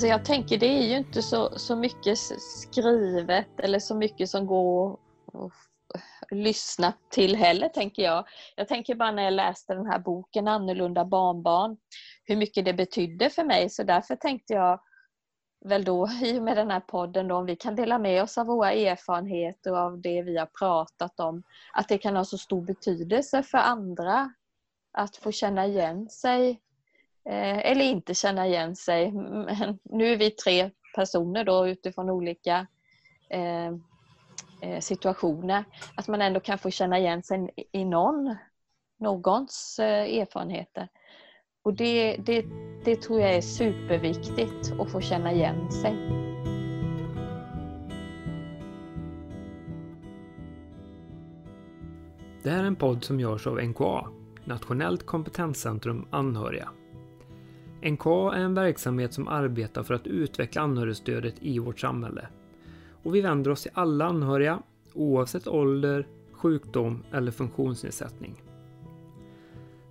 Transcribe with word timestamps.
Alltså 0.00 0.08
jag 0.08 0.24
tänker 0.24 0.58
det 0.58 0.66
är 0.66 0.82
ju 0.82 0.96
inte 0.96 1.22
så, 1.22 1.58
så 1.58 1.76
mycket 1.76 2.18
skrivet 2.38 3.60
eller 3.62 3.78
så 3.78 3.94
mycket 3.94 4.30
som 4.30 4.46
går 4.46 4.92
att 4.92 5.52
lyssna 6.30 6.92
till 7.10 7.36
heller 7.36 7.68
tänker 7.68 8.02
jag. 8.02 8.24
Jag 8.56 8.68
tänker 8.68 8.94
bara 8.94 9.10
när 9.10 9.22
jag 9.22 9.32
läste 9.32 9.74
den 9.74 9.86
här 9.86 9.98
boken 9.98 10.48
Annorlunda 10.48 11.04
barnbarn 11.04 11.76
hur 12.24 12.36
mycket 12.36 12.64
det 12.64 12.74
betydde 12.74 13.30
för 13.30 13.44
mig 13.44 13.70
så 13.70 13.82
därför 13.82 14.16
tänkte 14.16 14.54
jag 14.54 14.80
väl 15.64 15.84
då 15.84 16.08
i 16.22 16.38
och 16.38 16.42
med 16.42 16.56
den 16.56 16.70
här 16.70 16.80
podden 16.80 17.28
då, 17.28 17.36
om 17.36 17.46
vi 17.46 17.56
kan 17.56 17.74
dela 17.74 17.98
med 17.98 18.22
oss 18.22 18.38
av 18.38 18.46
våra 18.46 18.72
erfarenheter 18.72 19.72
och 19.72 19.78
av 19.78 20.00
det 20.00 20.22
vi 20.22 20.36
har 20.36 20.48
pratat 20.58 21.20
om, 21.20 21.42
att 21.72 21.88
det 21.88 21.98
kan 21.98 22.16
ha 22.16 22.24
så 22.24 22.38
stor 22.38 22.62
betydelse 22.62 23.42
för 23.42 23.58
andra 23.58 24.32
att 24.92 25.16
få 25.16 25.32
känna 25.32 25.66
igen 25.66 26.08
sig 26.08 26.60
Eh, 27.24 27.70
eller 27.70 27.84
inte 27.84 28.14
känna 28.14 28.46
igen 28.46 28.76
sig. 28.76 29.12
Men 29.12 29.78
nu 29.82 30.12
är 30.12 30.16
vi 30.16 30.30
tre 30.30 30.70
personer 30.94 31.44
då 31.44 31.68
utifrån 31.68 32.10
olika 32.10 32.66
eh, 33.30 33.66
eh, 34.60 34.80
situationer. 34.80 35.64
Att 35.94 36.08
man 36.08 36.22
ändå 36.22 36.40
kan 36.40 36.58
få 36.58 36.70
känna 36.70 36.98
igen 36.98 37.22
sig 37.22 37.50
i 37.72 37.84
någon, 37.84 38.36
någons 38.98 39.78
erfarenheter. 39.78 40.88
Och 41.62 41.74
det, 41.74 42.16
det, 42.16 42.44
det 42.84 42.96
tror 42.96 43.20
jag 43.20 43.34
är 43.34 43.40
superviktigt 43.40 44.72
att 44.80 44.92
få 44.92 45.00
känna 45.00 45.32
igen 45.32 45.70
sig. 45.70 45.96
Det 52.42 52.50
här 52.50 52.62
är 52.62 52.66
en 52.66 52.76
podd 52.76 53.04
som 53.04 53.20
görs 53.20 53.46
av 53.46 53.62
NKA, 53.62 54.06
Nationellt 54.44 55.06
kompetenscentrum 55.06 56.06
anhöriga. 56.10 56.68
NKA 57.82 58.34
är 58.34 58.40
en 58.40 58.54
verksamhet 58.54 59.14
som 59.14 59.28
arbetar 59.28 59.82
för 59.82 59.94
att 59.94 60.06
utveckla 60.06 60.62
anhörigstödet 60.62 61.34
i 61.40 61.58
vårt 61.58 61.80
samhälle. 61.80 62.28
Och 63.02 63.14
vi 63.14 63.20
vänder 63.20 63.50
oss 63.50 63.62
till 63.62 63.70
alla 63.74 64.04
anhöriga, 64.04 64.62
oavsett 64.94 65.48
ålder, 65.48 66.06
sjukdom 66.32 67.02
eller 67.12 67.32
funktionsnedsättning. 67.32 68.42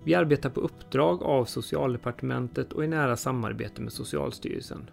Vi 0.04 0.14
arbetar 0.14 0.50
på 0.50 0.60
uppdrag 0.60 1.22
av 1.22 1.44
Socialdepartementet 1.44 2.72
och 2.72 2.84
i 2.84 2.88
nära 2.88 3.16
samarbete 3.16 3.82
med 3.82 3.92
Socialstyrelsen. 3.92 4.90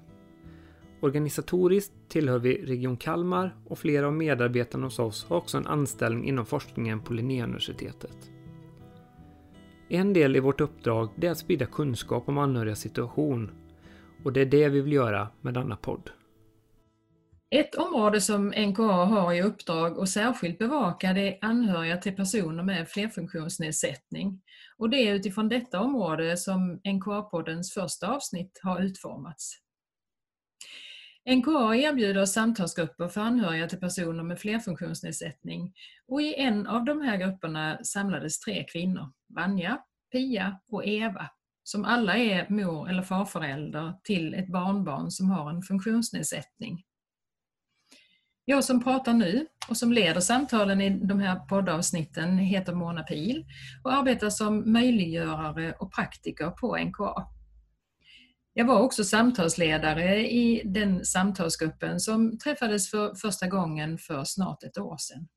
Organisatoriskt 0.99 1.93
tillhör 2.07 2.39
vi 2.39 2.65
Region 2.65 2.97
Kalmar 2.97 3.55
och 3.67 3.79
flera 3.79 4.07
av 4.07 4.13
medarbetarna 4.13 4.85
hos 4.85 4.99
oss 4.99 5.25
har 5.25 5.37
också 5.37 5.57
en 5.57 5.67
anställning 5.67 6.27
inom 6.27 6.45
forskningen 6.45 6.99
på 6.99 7.13
Linnéuniversitetet. 7.13 8.31
En 9.89 10.13
del 10.13 10.35
i 10.35 10.39
vårt 10.39 10.61
uppdrag 10.61 11.23
är 11.23 11.31
att 11.31 11.37
sprida 11.37 11.65
kunskap 11.65 12.29
om 12.29 12.37
anhörigas 12.37 12.79
situation 12.79 13.51
och 14.23 14.33
det 14.33 14.41
är 14.41 14.45
det 14.45 14.69
vi 14.69 14.81
vill 14.81 14.93
göra 14.93 15.29
med 15.41 15.53
denna 15.53 15.75
podd. 15.75 16.09
Ett 17.49 17.75
område 17.75 18.21
som 18.21 18.47
NKA 18.47 18.83
har 18.83 19.33
i 19.33 19.41
uppdrag 19.41 19.97
och 19.97 20.09
särskilt 20.09 20.59
bevaka 20.59 21.13
det 21.13 21.27
är 21.27 21.37
anhöriga 21.41 21.97
till 21.97 22.15
personer 22.15 22.63
med 22.63 22.89
flerfunktionsnedsättning. 22.89 24.41
Och 24.77 24.89
det 24.89 24.97
är 24.97 25.13
utifrån 25.13 25.49
detta 25.49 25.79
område 25.79 26.37
som 26.37 26.79
NKA-poddens 26.83 27.73
första 27.73 28.07
avsnitt 28.07 28.59
har 28.63 28.81
utformats. 28.81 29.66
NKA 31.35 31.75
erbjuder 31.75 32.25
samtalsgrupper 32.25 33.07
för 33.07 33.21
anhöriga 33.21 33.67
till 33.67 33.79
personer 33.79 34.23
med 34.23 34.39
flerfunktionsnedsättning 34.39 35.73
och 36.07 36.21
i 36.21 36.35
en 36.37 36.67
av 36.67 36.85
de 36.85 37.01
här 37.01 37.17
grupperna 37.17 37.79
samlades 37.83 38.39
tre 38.39 38.63
kvinnor, 38.63 39.11
Vanja, 39.35 39.77
Pia 40.11 40.59
och 40.71 40.85
Eva, 40.85 41.29
som 41.63 41.85
alla 41.85 42.17
är 42.17 42.49
mor 42.49 42.89
eller 42.89 43.01
farförälder 43.01 43.93
till 44.03 44.33
ett 44.33 44.47
barnbarn 44.47 45.11
som 45.11 45.29
har 45.29 45.49
en 45.49 45.61
funktionsnedsättning. 45.61 46.83
Jag 48.45 48.63
som 48.63 48.83
pratar 48.83 49.13
nu 49.13 49.47
och 49.69 49.77
som 49.77 49.93
leder 49.93 50.21
samtalen 50.21 50.81
i 50.81 50.89
de 50.89 51.19
här 51.19 51.39
poddavsnitten 51.39 52.37
heter 52.37 52.73
Mona 52.73 53.03
Pil 53.03 53.45
och 53.83 53.93
arbetar 53.93 54.29
som 54.29 54.71
möjliggörare 54.71 55.73
och 55.73 55.93
praktiker 55.93 56.49
på 56.49 56.77
NKA. 56.77 57.36
Jag 58.59 58.65
var 58.65 58.79
också 58.79 59.03
samtalsledare 59.03 60.31
i 60.31 60.61
den 60.65 61.05
samtalsgruppen 61.05 61.99
som 61.99 62.37
träffades 62.37 62.91
för 62.91 63.15
första 63.15 63.47
gången 63.47 63.97
för 63.97 64.23
snart 64.23 64.63
ett 64.63 64.77
år 64.77 64.97
sedan. 64.99 65.27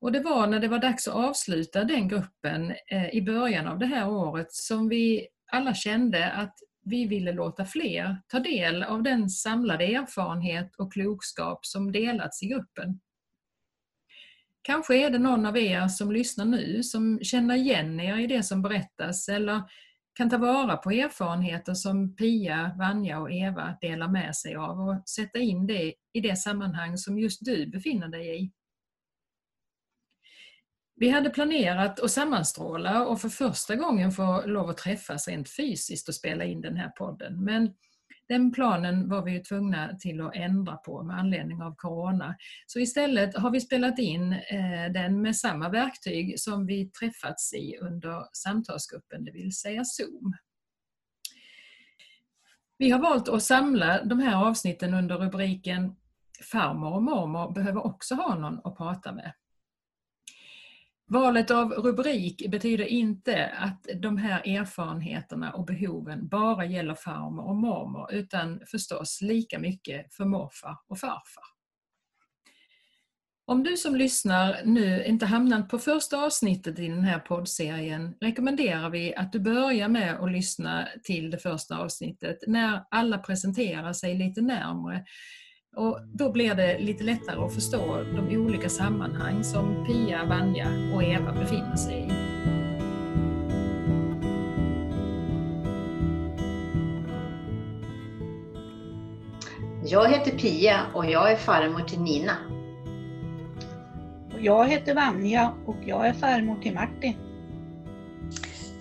Och 0.00 0.12
det 0.12 0.20
var 0.20 0.46
när 0.46 0.60
det 0.60 0.68
var 0.68 0.78
dags 0.78 1.08
att 1.08 1.14
avsluta 1.14 1.84
den 1.84 2.08
gruppen 2.08 2.74
eh, 2.90 3.08
i 3.14 3.22
början 3.22 3.66
av 3.66 3.78
det 3.78 3.86
här 3.86 4.08
året 4.08 4.52
som 4.52 4.88
vi 4.88 5.28
alla 5.52 5.74
kände 5.74 6.30
att 6.30 6.54
vi 6.84 7.06
ville 7.06 7.32
låta 7.32 7.64
fler 7.64 8.16
ta 8.28 8.40
del 8.40 8.82
av 8.82 9.02
den 9.02 9.30
samlade 9.30 9.84
erfarenhet 9.84 10.76
och 10.78 10.92
klokskap 10.92 11.66
som 11.66 11.92
delats 11.92 12.42
i 12.42 12.46
gruppen. 12.46 13.00
Kanske 14.62 14.96
är 14.96 15.10
det 15.10 15.18
någon 15.18 15.46
av 15.46 15.58
er 15.58 15.88
som 15.88 16.12
lyssnar 16.12 16.44
nu 16.44 16.82
som 16.82 17.18
känner 17.22 17.54
igen 17.54 18.00
er 18.00 18.18
i 18.18 18.26
det 18.26 18.42
som 18.42 18.62
berättas 18.62 19.28
eller 19.28 19.62
kan 20.14 20.30
ta 20.30 20.38
vara 20.38 20.76
på 20.76 20.90
erfarenheter 20.90 21.74
som 21.74 22.16
Pia, 22.16 22.74
Vanja 22.78 23.20
och 23.20 23.32
Eva 23.32 23.76
delar 23.80 24.08
med 24.08 24.36
sig 24.36 24.56
av 24.56 24.80
och 24.80 25.08
sätta 25.08 25.38
in 25.38 25.66
det 25.66 25.94
i 26.12 26.20
det 26.20 26.36
sammanhang 26.36 26.98
som 26.98 27.18
just 27.18 27.44
du 27.44 27.66
befinner 27.66 28.08
dig 28.08 28.44
i. 28.44 28.52
Vi 30.96 31.08
hade 31.08 31.30
planerat 31.30 32.00
att 32.00 32.10
sammanstråla 32.10 33.06
och 33.06 33.20
för 33.20 33.28
första 33.28 33.76
gången 33.76 34.12
få 34.12 34.46
lov 34.46 34.70
att 34.70 34.76
träffas 34.76 35.28
rent 35.28 35.50
fysiskt 35.50 36.08
och 36.08 36.14
spela 36.14 36.44
in 36.44 36.60
den 36.60 36.76
här 36.76 36.88
podden. 36.88 37.44
Men 37.44 37.74
den 38.28 38.52
planen 38.52 39.08
var 39.08 39.22
vi 39.22 39.40
tvungna 39.40 39.96
till 40.00 40.20
att 40.20 40.34
ändra 40.34 40.76
på 40.76 41.02
med 41.02 41.18
anledning 41.18 41.62
av 41.62 41.74
Corona. 41.76 42.36
Så 42.66 42.78
istället 42.78 43.36
har 43.36 43.50
vi 43.50 43.60
spelat 43.60 43.98
in 43.98 44.32
eh, 44.32 44.92
den 44.94 45.22
med 45.22 45.36
samma 45.36 45.68
verktyg 45.68 46.40
som 46.40 46.66
vi 46.66 46.90
träffats 46.90 47.54
i 47.54 47.76
under 47.80 48.24
samtalsgruppen, 48.32 49.24
det 49.24 49.32
vill 49.32 49.56
säga 49.56 49.84
Zoom. 49.84 50.34
Vi 52.78 52.90
har 52.90 52.98
valt 52.98 53.28
att 53.28 53.42
samla 53.42 54.04
de 54.04 54.20
här 54.20 54.48
avsnitten 54.48 54.94
under 54.94 55.16
rubriken 55.16 55.96
Farmor 56.52 56.92
och 56.92 57.02
mormor 57.02 57.52
behöver 57.52 57.86
också 57.86 58.14
ha 58.14 58.34
någon 58.34 58.60
att 58.64 58.76
prata 58.76 59.12
med. 59.12 59.32
Valet 61.06 61.50
av 61.50 61.72
rubrik 61.72 62.50
betyder 62.50 62.84
inte 62.84 63.46
att 63.46 63.86
de 64.02 64.16
här 64.16 64.48
erfarenheterna 64.48 65.52
och 65.52 65.64
behoven 65.64 66.28
bara 66.28 66.64
gäller 66.64 66.94
farmor 66.94 67.44
och 67.44 67.56
mormor 67.56 68.12
utan 68.12 68.60
förstås 68.66 69.20
lika 69.22 69.58
mycket 69.58 70.14
för 70.14 70.24
morfar 70.24 70.78
och 70.88 70.98
farfar. 70.98 71.44
Om 73.46 73.62
du 73.62 73.76
som 73.76 73.96
lyssnar 73.96 74.60
nu 74.64 75.04
inte 75.04 75.26
hamnat 75.26 75.68
på 75.68 75.78
första 75.78 76.24
avsnittet 76.24 76.78
i 76.78 76.88
den 76.88 77.04
här 77.04 77.18
poddserien 77.18 78.14
rekommenderar 78.20 78.90
vi 78.90 79.14
att 79.14 79.32
du 79.32 79.40
börjar 79.40 79.88
med 79.88 80.14
att 80.20 80.32
lyssna 80.32 80.88
till 81.02 81.30
det 81.30 81.38
första 81.38 81.78
avsnittet 81.78 82.38
när 82.46 82.84
alla 82.90 83.18
presenterar 83.18 83.92
sig 83.92 84.14
lite 84.14 84.40
närmre 84.40 85.04
och 85.76 85.98
då 86.12 86.32
blir 86.32 86.54
det 86.54 86.78
lite 86.78 87.04
lättare 87.04 87.44
att 87.44 87.54
förstå 87.54 88.04
de 88.16 88.36
olika 88.36 88.68
sammanhang 88.68 89.44
som 89.44 89.84
Pia, 89.86 90.24
Vanja 90.24 90.68
och 90.94 91.04
Eva 91.04 91.32
befinner 91.32 91.76
sig 91.76 92.08
i. 92.08 92.34
Jag 99.86 100.08
heter 100.08 100.38
Pia 100.38 100.80
och 100.94 101.06
jag 101.06 101.32
är 101.32 101.36
farmor 101.36 101.80
till 101.80 102.00
Nina. 102.00 102.36
Jag 104.38 104.68
heter 104.68 104.94
Vanja 104.94 105.54
och 105.66 105.76
jag 105.86 106.06
är 106.06 106.12
farmor 106.12 106.56
till 106.62 106.74
Martin. 106.74 107.16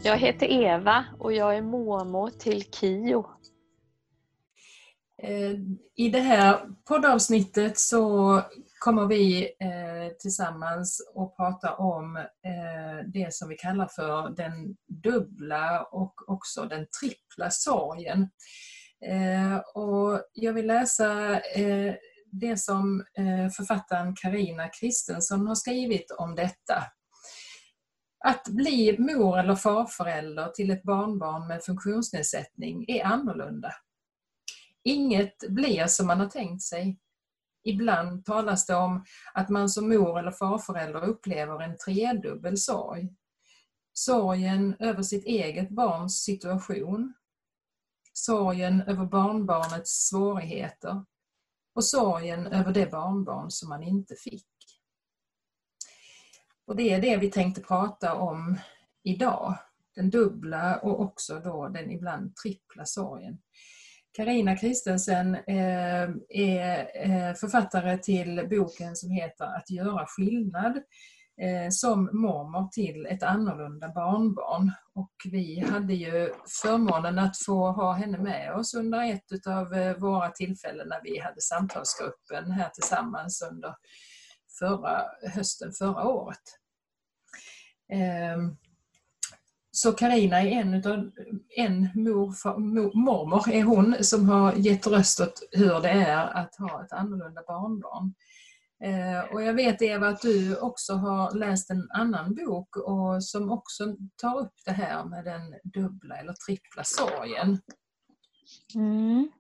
Jag 0.04 0.18
heter 0.18 0.52
Eva 0.52 1.06
och 1.20 1.34
jag 1.34 1.58
är 1.58 1.62
mormor 1.62 2.30
till 2.30 2.64
Kio. 2.64 3.26
Eh, 5.24 5.56
I 5.96 6.10
det 6.10 6.20
här 6.20 6.70
poddavsnittet 6.88 7.78
så 7.78 8.42
kommer 8.80 9.08
vi 9.08 9.44
eh, 9.44 10.18
tillsammans 10.20 11.02
att 11.16 11.36
prata 11.36 11.76
om 11.76 12.18
eh, 12.18 13.08
det 13.14 13.34
som 13.34 13.50
vi 13.50 13.56
kallar 13.56 13.88
för 13.88 14.30
den 14.30 14.76
dubbla 14.88 15.84
och 15.84 16.30
också 16.30 16.66
den 16.66 16.88
trippla 17.02 17.50
sorgen. 17.50 18.30
Och 19.74 20.22
jag 20.34 20.54
vill 20.54 20.68
läsa 20.68 21.42
det 22.32 22.60
som 22.60 23.06
författaren 23.58 24.16
Karina 24.16 24.70
Kristensson 24.70 25.48
har 25.48 25.56
skrivit 25.56 26.12
om 26.12 26.36
detta. 26.36 26.84
Att 28.26 28.48
bli 28.48 28.96
mor 29.00 29.40
eller 29.40 29.56
farförälder 29.56 30.48
till 30.48 30.72
ett 30.72 30.84
barnbarn 30.84 31.48
med 31.48 31.64
funktionsnedsättning 31.64 32.86
är 32.88 33.06
annorlunda. 33.06 33.74
Inget 34.84 35.44
blir 35.50 35.88
som 35.88 36.08
man 36.08 36.20
har 36.20 36.30
tänkt 36.30 36.64
sig. 36.64 37.00
Ibland 37.64 38.26
talas 38.26 38.66
det 38.66 38.76
om 38.76 39.06
att 39.34 39.50
man 39.50 39.70
som 39.70 39.90
mor 39.90 40.20
eller 40.20 40.32
farförälder 40.32 41.04
upplever 41.04 41.62
en 41.62 41.78
tredubbel 41.78 42.58
sorg. 42.58 43.10
Sorgen 43.94 44.76
över 44.80 45.04
sitt 45.04 45.26
eget 45.26 45.70
barns 45.70 46.24
situation, 46.24 47.14
sorgen 48.14 48.82
över 48.82 49.06
barnbarnets 49.06 50.08
svårigheter 50.10 51.06
och 51.76 51.86
sorgen 51.86 52.48
över 52.48 52.74
det 52.74 52.92
barnbarn 52.92 53.52
som 53.52 53.70
man 53.70 53.84
inte 53.84 54.16
fick. 54.16 54.48
Och 56.66 56.76
det 56.76 56.94
är 56.94 57.02
det 57.02 57.18
vi 57.18 57.32
tänkte 57.32 57.62
prata 57.62 58.16
om 58.16 58.60
idag. 59.04 59.58
Den 59.96 60.10
dubbla 60.10 60.80
och 60.80 61.02
också 61.02 61.40
då 61.40 61.68
den 61.68 61.92
ibland 61.92 62.36
trippla 62.36 62.86
sorgen. 62.86 63.42
Karina 64.14 64.58
Kristensen 64.58 65.36
eh, 65.36 66.10
är 66.30 66.92
eh, 66.96 67.34
författare 67.34 67.98
till 67.98 68.48
boken 68.50 68.96
som 68.96 69.12
heter 69.12 69.46
Att 69.46 69.70
göra 69.70 70.06
skillnad 70.08 70.78
eh, 71.42 71.70
som 71.70 72.04
mormor 72.04 72.68
till 72.72 73.06
ett 73.06 73.24
annorlunda 73.24 73.90
barnbarn. 73.90 74.72
Och 74.96 75.14
vi 75.32 75.60
hade 75.60 75.94
ju 75.94 76.34
förmånen 76.64 77.20
att 77.20 77.38
få 77.46 77.72
ha 77.72 77.94
henne 77.94 78.18
med 78.18 78.54
oss 78.54 78.74
under 78.74 79.14
ett 79.14 79.48
av 79.48 79.96
våra 80.00 80.30
tillfällen 80.30 80.88
när 80.88 81.02
vi 81.04 81.20
hade 81.20 81.42
samtalsgruppen 81.42 82.52
här 82.52 82.70
tillsammans 82.70 83.48
under 83.52 83.76
förra 84.60 85.02
hösten 85.36 85.72
förra 85.72 86.08
året. 86.08 86.44
Ehm, 87.94 88.58
så 89.76 89.92
Karina 89.92 90.42
är 90.42 90.52
en 90.52 90.74
utav, 90.74 91.12
en 91.58 91.90
mor, 91.96 92.60
mor, 92.60 92.92
mormor 92.94 93.52
är 93.52 93.64
hon 93.64 93.96
som 94.02 94.30
har 94.30 94.54
gett 94.54 94.88
röst 94.88 95.20
åt 95.20 95.44
hur 95.52 95.82
det 95.82 95.90
är 95.90 96.38
att 96.38 96.56
ha 96.56 96.84
ett 96.84 96.92
annorlunda 96.94 97.42
barnbarn. 97.48 98.14
Eh, 98.84 99.34
och 99.34 99.44
jag 99.44 99.54
vet 99.54 99.82
Eva 99.82 100.08
att 100.08 100.22
du 100.22 100.58
också 100.58 100.94
har 100.94 101.36
läst 101.36 101.70
en 101.70 101.92
annan 101.92 102.36
bok 102.36 102.78
och 102.78 103.24
som 103.24 103.52
också 103.52 103.96
tar 104.16 104.40
upp 104.40 104.54
det 104.66 104.72
här 104.72 105.06
med 105.06 105.26
den 105.26 105.56
dubbla 105.64 106.16
eller 106.18 106.34
trippla 106.34 106.84
sorgen. 106.84 107.60
Mm. 108.76 109.32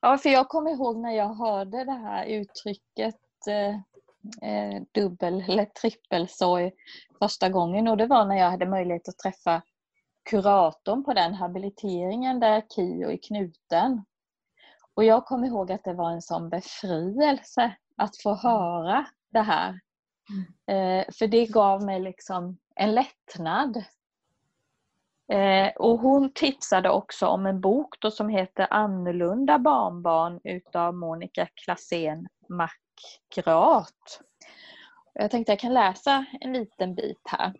Ja, 0.00 0.18
för 0.18 0.28
jag 0.28 0.48
kommer 0.48 0.70
ihåg 0.70 0.96
när 0.96 1.12
jag 1.12 1.34
hörde 1.34 1.84
det 1.84 1.92
här 1.92 2.26
uttrycket 2.26 3.20
eh, 3.48 3.80
eh 4.42 4.82
dubbel 4.92 5.44
eller 5.48 5.64
trippelsorg 5.64 6.72
första 7.18 7.48
gången 7.48 7.88
och 7.88 7.96
det 7.96 8.06
var 8.06 8.24
när 8.24 8.36
jag 8.36 8.50
hade 8.50 8.66
möjlighet 8.66 9.08
att 9.08 9.18
träffa 9.18 9.62
kuratorn 10.30 11.04
på 11.04 11.14
den 11.14 11.34
habiliteringen 11.34 12.40
där 12.40 12.62
KIO 12.74 13.10
är 13.10 13.16
knuten. 13.16 14.04
Och 14.94 15.04
jag 15.04 15.24
kommer 15.24 15.46
ihåg 15.46 15.72
att 15.72 15.84
det 15.84 15.94
var 15.94 16.10
en 16.10 16.22
sån 16.22 16.48
befrielse 16.48 17.76
att 17.96 18.16
få 18.22 18.34
höra 18.34 19.06
det 19.30 19.40
här. 19.40 19.80
Mm. 20.30 21.00
Eh, 21.00 21.06
för 21.18 21.26
det 21.26 21.46
gav 21.46 21.84
mig 21.84 22.00
liksom 22.00 22.58
en 22.74 22.94
lättnad. 22.94 23.84
Eh, 25.32 25.68
och 25.76 25.98
hon 25.98 26.32
tipsade 26.32 26.90
också 26.90 27.26
om 27.26 27.46
en 27.46 27.60
bok 27.60 28.00
då 28.00 28.10
som 28.10 28.28
heter 28.28 28.66
Annorlunda 28.70 29.58
barnbarn 29.58 30.40
utav 30.44 30.94
Monica 30.94 31.46
Klassén 31.54 32.28
grat. 33.34 34.20
Jag 35.14 35.30
tänkte 35.30 35.52
jag 35.52 35.58
kan 35.58 35.74
läsa 35.74 36.24
en 36.40 36.52
liten 36.52 36.94
bit 36.94 37.22
här. 37.24 37.54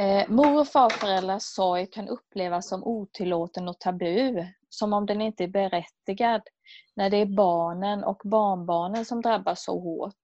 Eh, 0.00 0.28
mor 0.28 0.60
och 0.60 0.68
farföräldrars 0.68 1.42
sorg 1.42 1.86
kan 1.86 2.08
upplevas 2.08 2.68
som 2.68 2.84
otillåten 2.84 3.68
och 3.68 3.80
tabu, 3.80 4.46
som 4.68 4.92
om 4.92 5.06
den 5.06 5.20
inte 5.20 5.44
är 5.44 5.48
berättigad 5.48 6.42
när 6.96 7.10
det 7.10 7.16
är 7.16 7.26
barnen 7.26 8.04
och 8.04 8.20
barnbarnen 8.24 9.04
som 9.04 9.22
drabbas 9.22 9.64
så 9.64 9.80
hårt. 9.80 10.22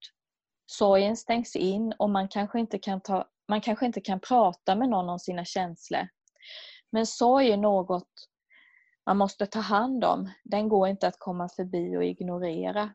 Sorgen 0.66 1.16
stängs 1.16 1.56
in 1.56 1.92
och 1.98 2.10
man 2.10 2.28
kanske 2.28 2.60
inte 2.60 2.78
kan, 2.78 3.00
ta, 3.00 3.28
man 3.48 3.60
kanske 3.60 3.86
inte 3.86 4.00
kan 4.00 4.20
prata 4.20 4.74
med 4.74 4.88
någon 4.88 5.08
om 5.08 5.18
sina 5.18 5.44
känslor. 5.44 6.08
Men 6.90 7.06
sorg 7.06 7.52
är 7.52 7.56
något 7.56 8.28
man 9.06 9.16
måste 9.16 9.46
ta 9.46 9.60
hand 9.60 10.04
om. 10.04 10.30
Den 10.44 10.68
går 10.68 10.88
inte 10.88 11.06
att 11.06 11.18
komma 11.18 11.48
förbi 11.48 11.96
och 11.96 12.04
ignorera. 12.04 12.90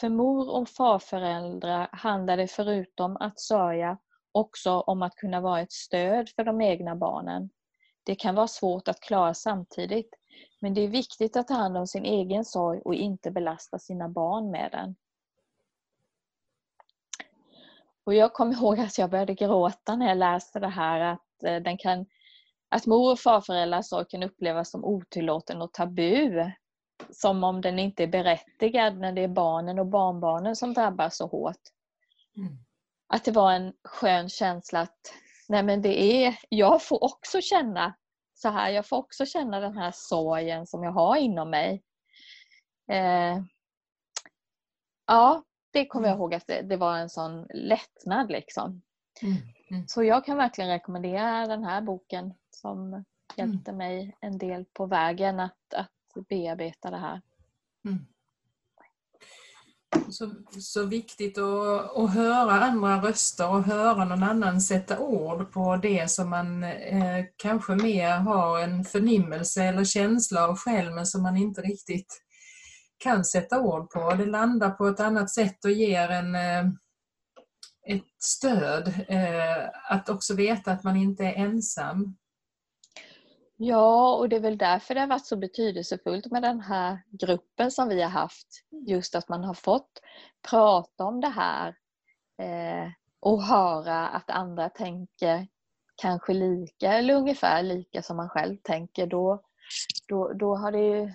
För 0.00 0.08
mor 0.08 0.50
och 0.50 0.68
farföräldrar 0.68 1.88
handlar 1.92 2.36
det 2.36 2.48
förutom 2.48 3.16
att 3.16 3.40
sörja 3.40 3.98
också 4.32 4.80
om 4.80 5.02
att 5.02 5.14
kunna 5.14 5.40
vara 5.40 5.60
ett 5.60 5.72
stöd 5.72 6.28
för 6.28 6.44
de 6.44 6.60
egna 6.60 6.96
barnen. 6.96 7.50
Det 8.04 8.14
kan 8.14 8.34
vara 8.34 8.48
svårt 8.48 8.88
att 8.88 9.00
klara 9.00 9.34
samtidigt, 9.34 10.14
men 10.60 10.74
det 10.74 10.80
är 10.80 10.88
viktigt 10.88 11.36
att 11.36 11.48
ta 11.48 11.54
hand 11.54 11.76
om 11.76 11.86
sin 11.86 12.04
egen 12.04 12.44
sorg 12.44 12.80
och 12.84 12.94
inte 12.94 13.30
belasta 13.30 13.78
sina 13.78 14.08
barn 14.08 14.50
med 14.50 14.68
den. 14.72 14.96
Och 18.04 18.14
jag 18.14 18.32
kommer 18.32 18.54
ihåg 18.54 18.80
att 18.80 18.98
jag 18.98 19.10
började 19.10 19.34
gråta 19.34 19.96
när 19.96 20.08
jag 20.08 20.18
läste 20.18 20.60
det 20.60 20.68
här 20.68 21.00
att, 21.00 21.44
eh, 21.44 21.56
den 21.56 21.78
kan, 21.78 22.06
att 22.74 22.86
mor 22.86 23.12
och 23.12 23.20
farföräldrars 23.20 23.86
sorg 23.86 24.06
kan 24.08 24.22
upplevas 24.22 24.70
som 24.70 24.84
otillåten 24.84 25.62
och 25.62 25.72
tabu 25.72 26.50
som 27.10 27.44
om 27.44 27.60
den 27.60 27.78
inte 27.78 28.02
är 28.02 28.06
berättigad 28.06 28.98
när 28.98 29.12
det 29.12 29.24
är 29.24 29.28
barnen 29.28 29.78
och 29.78 29.86
barnbarnen 29.86 30.56
som 30.56 30.74
drabbas 30.74 31.16
så 31.16 31.26
hårt. 31.26 31.60
Mm. 32.36 32.56
Att 33.06 33.24
det 33.24 33.30
var 33.30 33.52
en 33.52 33.72
skön 33.84 34.28
känsla 34.28 34.80
att 34.80 35.14
nej 35.48 35.62
men 35.62 35.82
det 35.82 36.02
är, 36.02 36.38
jag 36.48 36.82
får 36.82 37.04
också 37.04 37.40
känna 37.40 37.94
så 38.34 38.48
här, 38.48 38.70
jag 38.70 38.86
får 38.86 38.96
också 38.96 39.26
känna 39.26 39.60
den 39.60 39.78
här 39.78 39.92
sorgen 39.94 40.66
som 40.66 40.82
jag 40.82 40.92
har 40.92 41.16
inom 41.16 41.50
mig. 41.50 41.82
Eh, 42.90 43.42
ja, 45.06 45.42
det 45.72 45.86
kommer 45.86 46.08
jag 46.08 46.14
mm. 46.14 46.20
ihåg 46.20 46.34
att 46.34 46.46
det, 46.46 46.62
det 46.62 46.76
var 46.76 46.96
en 46.96 47.10
sån 47.10 47.46
lättnad 47.54 48.30
liksom. 48.30 48.82
Mm. 49.22 49.36
Mm. 49.70 49.88
Så 49.88 50.02
jag 50.02 50.24
kan 50.24 50.36
verkligen 50.36 50.70
rekommendera 50.70 51.46
den 51.46 51.64
här 51.64 51.80
boken 51.82 52.34
som 52.50 53.04
hjälpte 53.36 53.70
mm. 53.70 53.78
mig 53.78 54.16
en 54.20 54.38
del 54.38 54.64
på 54.72 54.86
vägen 54.86 55.40
att, 55.40 55.74
att 55.76 56.28
bearbeta 56.28 56.90
det 56.90 56.96
här. 56.96 57.20
Mm. 57.84 58.06
Så, 60.08 60.30
så 60.60 60.86
viktigt 60.86 61.38
att, 61.38 61.96
att 61.96 62.14
höra 62.14 62.52
andra 62.52 63.02
röster 63.02 63.48
och 63.48 63.62
höra 63.62 64.04
någon 64.04 64.22
annan 64.22 64.60
sätta 64.60 64.98
ord 64.98 65.52
på 65.52 65.76
det 65.76 66.10
som 66.10 66.30
man 66.30 66.64
eh, 66.64 67.24
kanske 67.36 67.74
mer 67.74 68.10
har 68.10 68.58
en 68.58 68.84
förnimmelse 68.84 69.64
eller 69.64 69.84
känsla 69.84 70.48
av 70.48 70.56
själv 70.56 70.92
men 70.92 71.06
som 71.06 71.22
man 71.22 71.36
inte 71.36 71.60
riktigt 71.60 72.22
kan 72.98 73.24
sätta 73.24 73.60
ord 73.60 73.90
på. 73.90 74.14
Det 74.14 74.26
landar 74.26 74.70
på 74.70 74.86
ett 74.86 75.00
annat 75.00 75.30
sätt 75.30 75.64
och 75.64 75.70
ger 75.70 76.08
en 76.08 76.34
eh, 76.34 76.72
ett 77.86 78.22
stöd. 78.22 78.88
Eh, 79.08 79.68
att 79.90 80.08
också 80.08 80.34
veta 80.34 80.72
att 80.72 80.84
man 80.84 80.96
inte 80.96 81.24
är 81.24 81.34
ensam. 81.34 82.16
Ja, 83.56 84.14
och 84.14 84.28
det 84.28 84.36
är 84.36 84.40
väl 84.40 84.58
därför 84.58 84.94
det 84.94 85.00
har 85.00 85.08
varit 85.08 85.26
så 85.26 85.36
betydelsefullt 85.36 86.26
med 86.30 86.42
den 86.42 86.60
här 86.60 86.98
gruppen 87.10 87.70
som 87.70 87.88
vi 87.88 88.02
har 88.02 88.10
haft. 88.10 88.48
Just 88.86 89.14
att 89.14 89.28
man 89.28 89.44
har 89.44 89.54
fått 89.54 90.00
prata 90.50 91.04
om 91.04 91.20
det 91.20 91.28
här 91.28 91.68
eh, 92.38 92.90
och 93.20 93.42
höra 93.42 94.08
att 94.08 94.30
andra 94.30 94.68
tänker 94.68 95.46
kanske 95.96 96.32
lika 96.32 96.92
eller 96.92 97.14
ungefär 97.14 97.62
lika 97.62 98.02
som 98.02 98.16
man 98.16 98.28
själv 98.28 98.56
tänker. 98.62 99.06
Då, 99.06 99.42
då, 100.08 100.32
då 100.32 100.56
har 100.56 100.72
det 100.72 100.82
ju, 100.82 101.14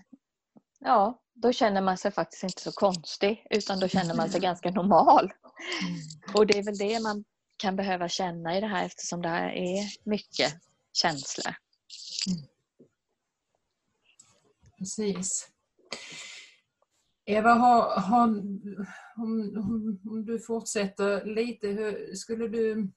ja, 0.79 1.21
då 1.33 1.51
känner 1.51 1.81
man 1.81 1.97
sig 1.97 2.11
faktiskt 2.11 2.43
inte 2.43 2.61
så 2.61 2.71
konstig 2.71 3.47
utan 3.49 3.79
då 3.79 3.87
känner 3.87 4.15
man 4.15 4.29
sig 4.29 4.41
ganska 4.41 4.71
normal. 4.71 5.31
Och 6.33 6.47
det 6.47 6.57
är 6.57 6.63
väl 6.63 6.77
det 6.77 6.99
man 6.99 7.23
kan 7.57 7.75
behöva 7.75 8.09
känna 8.09 8.57
i 8.57 8.61
det 8.61 8.67
här 8.67 8.85
eftersom 8.85 9.21
det 9.21 9.29
här 9.29 9.49
är 9.49 10.09
mycket 10.09 10.53
känslor. 10.93 11.55
Mm. 12.27 12.45
Precis. 14.77 15.49
Eva, 17.25 17.53
har, 17.53 17.99
har, 17.99 18.27
om, 19.15 19.99
om, 20.09 20.25
du 20.25 20.39
fortsätter 20.39 21.25
lite, 21.25 21.67
hur, 21.67 22.15
skulle 22.15 22.47
du... 22.47 22.91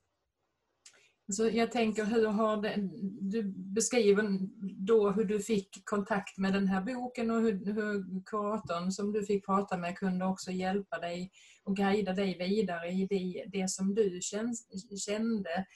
Så 1.29 1.49
jag 1.49 1.73
tänker, 1.73 2.05
hur 2.05 2.27
har 2.27 2.57
det, 2.57 2.75
du 3.21 3.43
beskriver 3.57 4.39
då 4.87 5.11
hur 5.11 5.25
du 5.25 5.41
fick 5.41 5.85
kontakt 5.85 6.39
med 6.39 6.53
den 6.53 6.69
här 6.69 6.81
boken 6.81 7.31
och 7.31 7.41
hur, 7.41 7.65
hur 7.73 8.23
kuratorn 8.25 8.93
som 8.93 9.13
du 9.13 9.27
fick 9.27 9.47
prata 9.47 9.77
med 9.77 9.99
kunde 9.99 10.25
också 10.25 10.51
hjälpa 10.51 10.99
dig 10.99 11.31
och 11.65 11.77
guida 11.77 12.13
dig 12.13 12.39
vidare 12.39 12.89
i 12.89 13.07
det, 13.07 13.45
det 13.59 13.71
som 13.71 13.95
du 13.95 14.21
kände. 14.97 15.67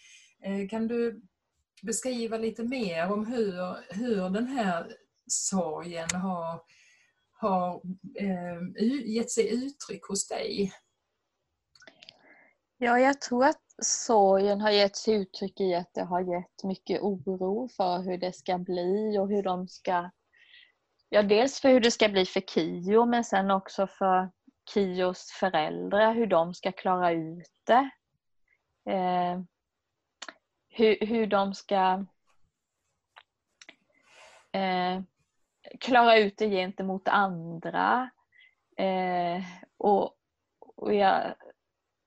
Eh, 0.43 0.69
kan 0.69 0.89
du 0.89 1.23
beskriva 1.83 2.39
lite 2.39 2.63
mer 2.63 3.13
om 3.13 3.27
hur, 3.27 3.77
hur 3.95 4.31
den 4.31 4.47
här 4.47 4.93
sorgen 5.27 6.09
har, 6.11 6.61
har 7.33 7.83
eh, 8.19 9.07
gett 9.07 9.31
sig 9.31 9.67
uttryck 9.67 10.05
hos 10.05 10.29
dig? 10.29 10.73
Ja, 12.79 12.99
jag 12.99 13.21
tror 13.21 13.45
att 13.45 13.66
sorgen 13.83 14.61
har 14.61 14.71
gett 14.71 14.97
sig 14.97 15.15
uttryck 15.15 15.61
i 15.61 15.75
att 15.75 15.95
det 15.95 16.03
har 16.03 16.21
gett 16.21 16.65
mycket 16.65 17.01
oro 17.01 17.69
för 17.69 17.99
hur 17.99 18.19
det 18.19 18.33
ska 18.33 18.59
bli 18.59 19.19
och 19.19 19.29
hur 19.29 19.43
de 19.43 19.69
ska... 19.69 20.11
Ja, 21.09 21.23
dels 21.23 21.61
för 21.61 21.69
hur 21.69 21.81
det 21.81 21.91
ska 21.91 22.09
bli 22.09 22.27
för 22.27 22.41
Kio 22.41 23.05
men 23.07 23.25
sen 23.25 23.51
också 23.51 23.87
för 23.87 24.31
Kios 24.75 25.33
föräldrar, 25.41 26.15
hur 26.15 26.27
de 26.27 26.55
ska 26.55 26.73
klara 26.73 27.13
ut 27.13 27.63
det. 27.67 27.91
Eh, 28.93 29.41
hur, 30.69 31.07
hur 31.07 31.27
de 31.27 31.55
ska 31.55 32.05
eh, 34.53 35.03
klara 35.81 36.19
ut 36.19 36.39
det 36.39 36.51
gentemot 36.51 37.09
andra. 37.09 38.11
Eh, 38.77 39.43
och, 39.77 40.17
och 40.77 40.95
jag 40.95 41.35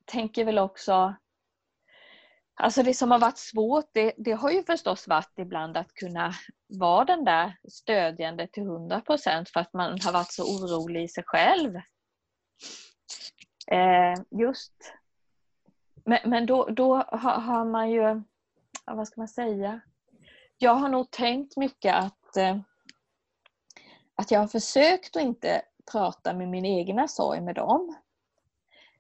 tänker 0.05 0.45
väl 0.45 0.59
också 0.59 1.15
Alltså 2.62 2.84
det 2.84 2.94
som 2.94 3.12
har 3.12 3.20
varit 3.20 3.38
svårt 3.38 3.89
det, 3.92 4.13
det, 4.18 4.32
har 4.32 4.50
ju 4.50 4.63
förstås 4.63 5.08
varit 5.08 5.39
ibland 5.39 5.78
att 5.78 5.94
kunna 5.94 6.34
vara 6.68 7.06
den 7.06 7.25
där 7.25 7.58
stödjande 7.70 8.48
till 8.48 8.63
100 8.63 9.01
procent 9.01 9.50
för 9.50 9.60
att 9.60 9.74
man 9.74 10.00
har 10.01 10.12
varit 10.12 10.32
så 10.32 10.44
orolig 10.44 11.04
i 11.04 11.08
sig 11.08 11.24
själv. 11.28 11.75
Eh, 13.68 14.13
just. 14.39 14.94
Men, 16.06 16.20
men 16.25 16.46
då, 16.46 16.70
då 16.70 16.96
har, 16.96 17.39
har, 17.39 17.66
man 17.66 17.92
ju, 17.92 18.22
vad 18.86 19.08
ska 19.08 19.22
man 19.22 19.28
säga? 19.28 19.80
Jag 20.58 20.75
har 20.75 20.89
nog 20.89 21.12
tänkt 21.12 21.58
mycket 21.58 21.96
att, 21.96 22.38
eh, 22.38 22.58
att 24.16 24.32
jag 24.32 24.39
har 24.39 24.48
försökt 24.48 25.16
att 25.16 25.22
inte 25.22 25.62
prata 25.92 26.34
med 26.34 26.48
min 26.48 26.66
egna 26.66 27.08
sorg 27.08 27.42
med 27.42 27.56
dem. 27.56 27.96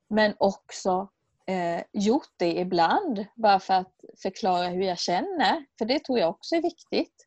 Men 0.07 0.35
också 0.37 1.09
eh, 1.49 1.83
gjort 1.93 2.33
det 2.37 2.59
ibland 2.59 3.25
bara 3.35 3.59
för 3.59 3.73
att 3.73 3.93
förklara 4.21 4.67
hur 4.67 4.83
jag 4.83 4.99
känner. 4.99 5.65
För 5.77 5.85
det 5.85 5.99
tror 5.99 6.19
jag 6.19 6.29
också 6.29 6.55
är 6.55 6.61
viktigt. 6.61 7.25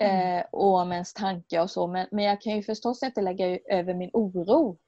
Mm. 0.00 0.38
Eh, 0.38 0.44
och 0.52 0.74
om 0.74 0.92
ens 0.92 1.14
tankar 1.14 1.62
och 1.62 1.70
så. 1.70 1.86
Men, 1.86 2.06
men 2.10 2.24
jag 2.24 2.40
kan 2.40 2.56
ju 2.56 2.62
förstås 2.62 3.02
inte 3.02 3.20
lägga 3.20 3.58
över 3.58 3.94
min 3.94 4.10
oro 4.12 4.78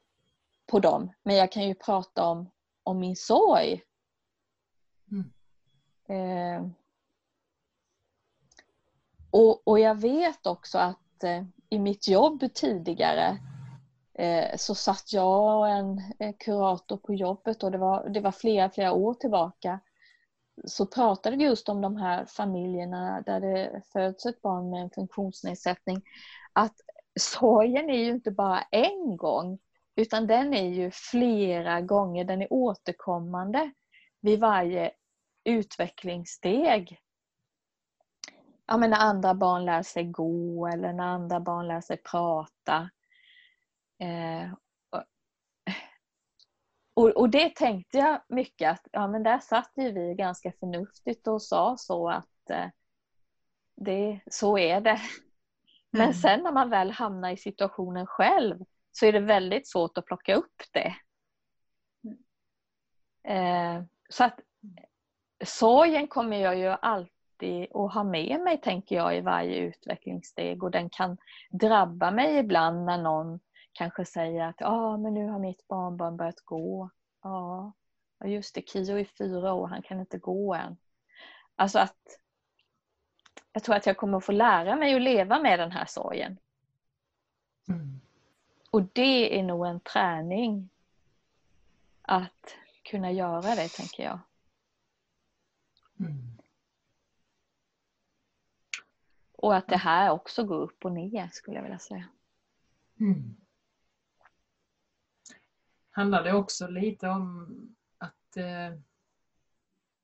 på 0.67 0.81
dem. 0.81 1.13
Men 1.23 1.37
jag 1.37 1.53
kan 1.53 1.69
ju 1.69 1.75
prata 1.75 2.27
om, 2.27 2.51
om 2.83 2.99
min 2.99 3.17
sorg. 3.17 3.83
Mm. 5.11 5.33
Eh, 6.09 6.71
och, 9.31 9.69
och 9.69 9.79
jag 9.79 9.95
vet 9.95 10.47
också 10.47 10.79
att 10.79 11.25
eh, 11.25 11.45
i 11.69 11.79
mitt 11.79 12.09
jobb 12.09 12.55
tidigare 12.55 13.39
Eh, 14.19 14.57
så 14.57 14.75
satt 14.75 15.13
jag 15.13 15.59
och 15.59 15.69
en 15.69 16.03
eh, 16.19 16.35
kurator 16.39 16.97
på 16.97 17.15
jobbet 17.15 17.63
och 17.63 17.71
det 17.71 17.79
var, 17.79 18.09
det 18.09 18.21
var 18.21 18.33
flera, 18.33 18.71
flera 18.71 18.93
år 18.93 19.15
tillbaka. 19.15 19.81
Så 20.65 20.87
pratade 20.87 21.37
vi 21.37 21.45
just 21.45 21.69
om 21.69 21.81
de 21.81 21.97
här 21.97 22.25
familjerna 22.27 23.23
där 23.27 23.41
det 23.41 23.83
föds 23.93 24.27
ett 24.27 24.43
barn 24.43 24.71
med 24.71 24.83
en 24.83 24.91
funktionsnedsättning. 24.91 26.03
Att 26.53 26.75
sorgen 27.21 27.91
är 27.91 27.99
ju 27.99 28.11
inte 28.11 28.31
bara 28.31 28.63
en 28.71 29.17
gång 29.17 29.59
utan 29.97 30.27
den 30.27 30.55
är 30.55 30.69
ju 30.69 30.91
flera 30.91 31.81
gånger, 31.81 32.25
den 32.25 32.43
är 32.43 32.53
återkommande 32.53 33.71
vid 34.21 34.41
varje 34.41 34.91
utvecklingssteg. 35.45 36.99
Ja, 38.67 38.77
men 38.77 38.91
när 38.91 38.99
andra 38.99 39.35
barn 39.35 39.65
lär 39.65 39.83
sig 39.83 40.05
gå 40.05 40.67
eller 40.67 40.93
när 40.93 41.05
andra 41.05 41.41
barn 41.41 41.69
lär 41.69 41.81
sig 41.81 41.97
prata. 41.97 42.91
Eh, 43.99 44.53
och, 46.95 47.09
och, 47.11 47.31
det 47.31 47.57
tänkte 47.57 47.99
jag 47.99 48.21
mycket 48.29 48.71
att 48.71 48.87
ja, 48.93 49.09
men 49.09 49.23
där 49.23 49.39
satt 49.39 49.73
ju 49.77 49.93
vi 49.93 50.15
ganska 50.15 50.53
förnuftigt 50.53 51.27
och 51.27 51.43
sa 51.43 51.77
så 51.79 52.09
att 52.09 52.51
eh, 52.51 52.67
det, 53.75 54.21
så 54.31 54.59
är 54.59 54.81
det. 54.81 55.01
Men 55.91 56.03
mm. 56.03 56.15
sen 56.15 56.43
när 56.43 56.53
man 56.53 56.71
väl 56.71 56.91
hamnar 56.91 57.31
i 57.31 57.37
situationen 57.37 58.07
själv 58.07 58.65
så 58.93 59.07
är 59.07 59.13
det 59.13 59.21
väldigt 59.21 59.69
svårt 59.69 59.99
att 59.99 60.07
plocka 60.07 60.35
upp 60.35 60.63
det. 60.73 60.95
Eh, 63.33 63.83
så 64.09 64.25
att 64.25 64.41
sorgen 65.45 66.09
kommer 66.09 66.37
jag 66.37 66.59
ju 66.59 66.69
alltid 66.69 67.77
att 67.77 67.95
ha 67.95 68.05
med 68.05 68.41
mig, 68.41 68.61
tänker 68.61 68.97
jag, 68.97 69.17
i 69.17 69.21
varje 69.21 69.57
utvecklingssteg 69.57 70.63
och 70.63 70.71
den 70.71 70.91
kan 70.91 71.17
drabba 71.51 72.11
mig 72.11 72.39
ibland 72.39 72.85
när 72.85 72.99
någon 72.99 73.41
kanske 73.77 74.05
säger 74.05 74.45
att 74.45 74.63
ah, 74.63 74.97
men 74.97 75.15
nu 75.15 75.27
har 75.27 75.39
mitt 75.39 75.69
barnbarn 75.69 76.17
börjat 76.17 76.41
gå. 76.41 76.91
Ja, 77.23 77.73
just 78.25 78.55
det, 78.55 78.69
Kio 78.69 78.99
är 78.99 79.05
fyra 79.05 79.53
år, 79.53 79.67
han 79.67 79.83
kan 79.83 80.01
inte 80.01 80.19
gå 80.19 80.55
än. 80.55 80.77
Alltså 81.57 81.79
att 81.79 82.19
jag 83.53 83.63
tror 83.63 83.75
att 83.75 83.87
jag 83.87 83.97
kommer 83.97 84.19
att 84.19 84.25
få 84.25 84.33
lära 84.33 84.77
mig 84.77 84.95
att 84.95 85.03
leva 85.03 85.39
med 85.39 85.59
den 85.59 85.73
här 85.73 85.87
sorgen. 85.87 86.39
Mm. 87.69 88.01
Och 88.71 88.83
det 88.83 89.39
är 89.39 89.43
nog 89.43 89.67
en 89.67 89.81
träning 89.81 90.69
att 92.03 92.57
kunna 92.83 93.13
göra 93.13 93.55
det, 93.55 93.69
tänker 93.69 94.03
jag. 94.03 94.19
Mm. 96.01 96.39
Och 99.33 99.57
att 99.57 99.69
det 99.69 99.77
här 99.77 100.11
också 100.11 100.45
går 100.45 100.61
upp 100.61 100.85
och 100.85 100.93
ner, 100.93 101.29
skulle 101.33 101.57
jag 101.57 101.63
vilja 101.63 101.79
säga. 101.79 102.09
Mm 103.01 103.37
handlar 105.97 106.25
det 106.25 106.33
också 106.33 106.69
lite 106.69 107.09
om 107.09 107.49
att, 107.99 108.37
eh, 108.37 108.79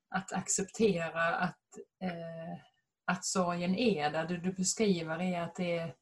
att 0.08 0.32
acceptera 0.32 1.34
att, 1.34 1.78
eh, 2.00 2.60
att 3.04 3.24
sorgen 3.24 3.74
är 3.74 4.10
där. 4.10 4.28
Det 4.28 4.36
du 4.36 4.52
beskriver 4.52 5.22
är 5.22 5.42
att 5.42 5.54
det 5.56 5.78
är 5.78 5.94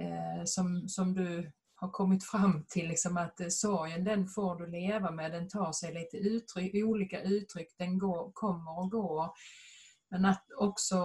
eh, 0.00 0.44
som, 0.44 0.88
som 0.88 1.14
du 1.14 1.52
har 1.74 1.90
kommit 1.90 2.24
fram 2.24 2.64
till, 2.68 2.88
liksom 2.88 3.16
att 3.16 3.40
eh, 3.40 3.48
sorgen 3.48 4.04
den 4.04 4.28
får 4.28 4.56
du 4.58 4.66
leva 4.66 5.10
med, 5.10 5.32
den 5.32 5.48
tar 5.48 5.72
sig 5.72 5.94
lite 5.94 6.16
uttryck, 6.16 6.84
olika 6.84 7.22
uttryck, 7.22 7.74
den 7.78 7.98
går, 7.98 8.30
kommer 8.34 8.78
och 8.78 8.90
går. 8.90 9.30
Men 10.08 10.24
att 10.24 10.44
också 10.56 10.96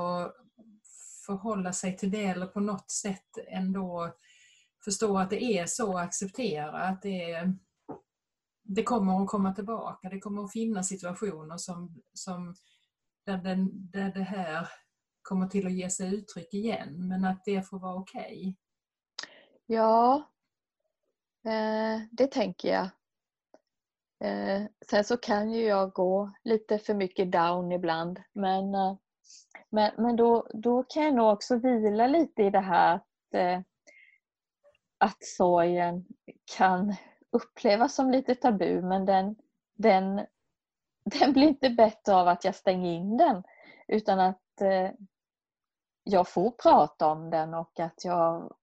förhålla 1.26 1.74
sig 1.74 1.98
till 1.98 2.12
det 2.12 2.26
eller 2.26 2.46
på 2.46 2.60
något 2.60 2.92
sätt 2.92 3.38
ändå 3.48 4.16
förstå 4.84 5.18
att 5.18 5.30
det 5.30 5.44
är 5.44 5.66
så, 5.66 5.98
acceptera 5.98 6.82
att 6.82 7.02
det 7.02 7.32
är 7.32 7.58
det 8.64 8.84
kommer 8.84 9.22
att 9.22 9.28
komma 9.28 9.54
tillbaka. 9.54 10.10
Det 10.10 10.20
kommer 10.20 10.44
att 10.44 10.52
finnas 10.52 10.88
situationer 10.88 11.58
som, 11.58 12.02
som 12.14 12.56
där, 13.26 13.38
den, 13.38 13.70
där 13.92 14.12
det 14.14 14.24
här 14.24 14.68
kommer 15.22 15.48
till 15.48 15.66
att 15.66 15.74
ge 15.74 15.90
sig 15.90 16.16
uttryck 16.16 16.54
igen. 16.54 17.08
Men 17.08 17.26
att 17.26 17.42
det 17.46 17.70
får 17.70 17.80
vara 17.80 17.96
okej. 17.96 18.22
Okay. 18.22 18.56
Ja, 19.66 20.30
eh, 21.46 22.02
det 22.12 22.28
tänker 22.28 22.70
jag. 22.70 22.90
Eh, 24.24 24.64
sen 24.90 25.04
så 25.04 25.18
kan 25.18 25.52
ju 25.52 25.64
jag 25.64 25.92
gå 25.92 26.32
lite 26.44 26.80
för 26.80 26.94
mycket 26.94 27.32
down 27.32 27.72
ibland. 27.72 28.20
Men, 28.34 28.76
eh, 28.76 28.96
men, 29.70 29.92
men 29.98 30.16
då, 30.16 30.48
då 30.54 30.84
kan 30.84 31.04
jag 31.04 31.16
nog 31.16 31.34
också 31.34 31.56
vila 31.56 32.08
lite 32.08 32.44
i 32.44 32.50
det 32.50 32.60
här 32.60 32.96
att, 32.96 33.34
eh, 33.34 33.62
att 34.98 35.24
sorgen 35.24 36.06
kan 36.58 36.96
upplevas 37.32 37.96
som 37.96 38.12
lite 38.12 38.36
tabu 38.36 38.82
men 38.82 39.06
den, 39.06 39.36
den, 39.74 40.26
den 41.04 41.34
blir 41.34 41.48
inte 41.48 41.70
bättre 41.70 42.16
av 42.16 42.28
att 42.28 42.46
jag 42.46 42.56
stänger 42.56 42.92
in 42.92 43.18
den 43.18 43.44
utan 43.88 44.20
att 44.20 44.62
eh, 44.62 44.92
jag 46.04 46.28
får 46.28 46.52
prata 46.52 47.08
om 47.08 47.30
den 47.30 47.54
och 47.54 47.80
att 47.80 48.06
jag 48.06 48.56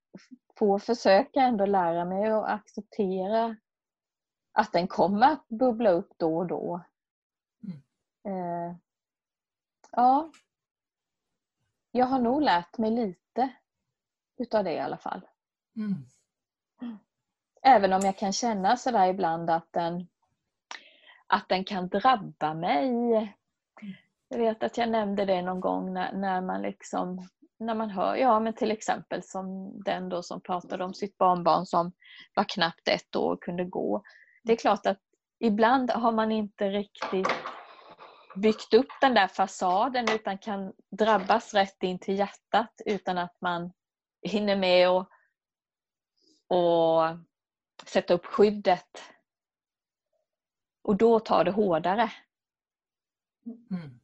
får 0.58 0.78
försöka 0.78 1.40
ändå 1.40 1.66
lära 1.66 2.04
mig 2.04 2.30
att 2.30 2.48
acceptera 2.48 3.56
att 4.52 4.72
den 4.72 4.88
kommer 4.88 5.32
att 5.32 5.48
bubbla 5.48 5.90
upp 5.90 6.12
då 6.16 6.36
och 6.36 6.46
då. 6.46 6.80
Mm. 7.62 7.82
Eh, 8.24 8.76
ja, 9.90 10.32
jag 11.90 12.06
har 12.06 12.18
nog 12.18 12.42
lärt 12.42 12.78
mig 12.78 12.90
lite 12.90 13.48
utav 14.36 14.64
det 14.64 14.72
i 14.72 14.80
alla 14.80 14.98
fall. 14.98 15.28
Mm. 15.76 15.94
Även 17.62 17.92
om 17.92 18.00
jag 18.00 18.18
kan 18.18 18.32
känna 18.32 18.76
sådär 18.76 19.06
ibland 19.06 19.50
att 19.50 19.68
den, 19.70 20.08
att 21.26 21.48
den 21.48 21.64
kan 21.64 21.88
drabba 21.88 22.54
mig. 22.54 22.90
Jag 24.28 24.38
vet 24.38 24.62
att 24.62 24.78
jag 24.78 24.88
nämnde 24.88 25.24
det 25.24 25.42
någon 25.42 25.60
gång 25.60 25.92
när, 25.94 26.12
när 26.12 26.40
man 26.40 26.62
liksom 26.62 27.28
när 27.58 27.74
man 27.74 27.90
hör, 27.90 28.16
ja 28.16 28.40
men 28.40 28.52
till 28.52 28.70
exempel 28.70 29.22
som 29.22 29.72
den 29.82 30.08
då 30.08 30.22
som 30.22 30.40
pratade 30.40 30.84
om 30.84 30.94
sitt 30.94 31.18
barnbarn 31.18 31.66
som 31.66 31.92
var 32.34 32.44
knappt 32.44 32.88
ett 32.88 33.16
år 33.16 33.32
och 33.32 33.42
kunde 33.42 33.64
gå. 33.64 34.02
Det 34.42 34.52
är 34.52 34.56
klart 34.56 34.86
att 34.86 34.98
ibland 35.38 35.90
har 35.90 36.12
man 36.12 36.32
inte 36.32 36.70
riktigt 36.70 37.28
byggt 38.36 38.74
upp 38.74 38.88
den 39.00 39.14
där 39.14 39.28
fasaden 39.28 40.06
utan 40.14 40.38
kan 40.38 40.72
drabbas 40.90 41.54
rätt 41.54 41.82
in 41.82 41.98
till 41.98 42.18
hjärtat 42.18 42.80
utan 42.86 43.18
att 43.18 43.36
man 43.40 43.72
hinner 44.22 44.56
med 44.56 44.90
och, 44.90 45.08
och 46.48 47.02
sätta 47.88 48.14
upp 48.14 48.26
skyddet. 48.26 49.02
Och 50.82 50.96
då 50.96 51.20
tar 51.20 51.44
det 51.44 51.50
hårdare. 51.50 52.12
Mm. 53.46 54.00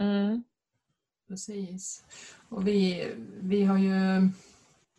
Mm. 0.00 0.44
Precis. 1.28 2.04
Och 2.48 2.68
vi, 2.68 3.12
vi 3.40 3.64
har 3.64 3.78
ju 3.78 4.28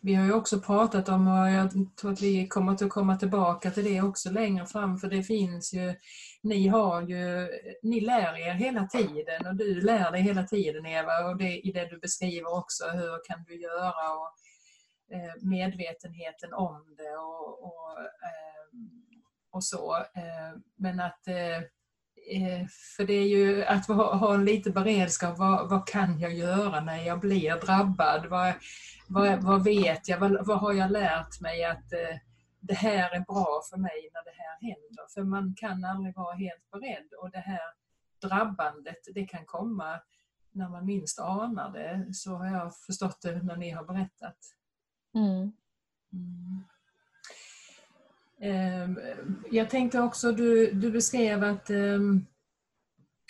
vi 0.06 0.14
har 0.14 0.24
ju 0.24 0.32
också 0.32 0.60
pratat 0.60 1.08
om, 1.08 1.28
och 1.28 1.50
jag 1.50 1.70
tror 1.96 2.12
att 2.12 2.22
vi 2.22 2.48
kommer 2.48 2.72
att 2.72 2.88
komma 2.88 3.16
tillbaka 3.16 3.70
till 3.70 3.84
det 3.84 4.02
också 4.02 4.30
längre 4.30 4.66
fram, 4.66 4.98
för 4.98 5.08
det 5.08 5.22
finns 5.22 5.74
ju, 5.74 5.94
ni 6.42 6.68
har 6.68 7.02
ju, 7.02 7.48
ni 7.82 8.00
lär 8.00 8.48
er 8.48 8.54
hela 8.54 8.86
tiden 8.86 9.46
och 9.46 9.56
du 9.56 9.80
lär 9.80 10.12
dig 10.12 10.22
hela 10.22 10.42
tiden 10.42 10.86
Eva 10.86 11.24
och 11.24 11.36
det, 11.36 11.66
i 11.66 11.72
det 11.72 11.88
du 11.90 11.98
beskriver 11.98 12.58
också, 12.58 12.84
hur 12.84 13.24
kan 13.24 13.44
du 13.44 13.60
göra 13.60 14.12
och 14.12 14.32
Eh, 15.10 15.42
medvetenheten 15.42 16.52
om 16.52 16.94
det 16.96 17.16
och, 17.16 17.64
och, 17.64 17.98
ehm, 18.00 18.90
och 19.50 19.64
så. 19.64 19.96
Eh, 19.96 20.58
men 20.76 21.00
att 21.00 21.28
eh, 21.28 21.62
för 22.96 23.04
det 23.06 23.12
är 23.12 23.28
ju 23.28 23.64
att 23.64 23.86
ha 23.86 24.34
en 24.34 24.44
lite 24.44 24.70
beredskap. 24.70 25.38
Vad, 25.38 25.70
vad, 25.70 25.88
kan 25.88 26.20
jag 26.20 26.34
göra 26.34 26.80
när 26.80 27.02
jag 27.02 27.20
blir 27.20 27.60
drabbad? 27.60 28.26
Vad, 28.26 28.54
vad, 29.08 29.42
vad 29.42 29.64
vet 29.64 30.08
jag? 30.08 30.18
Vad, 30.18 30.46
vad, 30.46 30.58
har 30.58 30.72
jag 30.72 30.90
lärt 30.90 31.40
mig 31.40 31.64
att 31.64 31.92
eh, 31.92 32.16
det 32.60 32.74
här 32.74 33.14
är 33.14 33.20
bra 33.20 33.62
för 33.70 33.76
mig 33.76 34.10
när 34.12 34.24
det 34.24 34.36
här 34.38 34.60
händer? 34.60 35.04
För 35.14 35.22
man 35.22 35.54
kan 35.56 35.84
aldrig 35.84 36.16
vara 36.16 36.34
helt 36.34 36.70
beredd 36.70 37.08
och 37.22 37.30
det 37.30 37.38
här 37.38 37.72
drabbandet 38.22 39.14
det 39.14 39.24
kan 39.24 39.46
komma 39.46 40.00
när 40.52 40.68
man 40.68 40.86
minst 40.86 41.18
anar 41.18 41.70
det. 41.70 42.14
Så 42.14 42.34
har 42.36 42.46
jag 42.46 42.76
förstått 42.76 43.22
det 43.22 43.42
när 43.42 43.56
ni 43.56 43.70
har 43.70 43.84
berättat. 43.84 44.55
Mm. 45.16 45.52
Ehm, 48.40 49.00
jag 49.50 49.70
tänkte 49.70 50.00
också, 50.00 50.32
du, 50.32 50.72
du 50.72 50.90
beskrev 50.90 51.44
att, 51.44 51.70
ehm, 51.70 52.26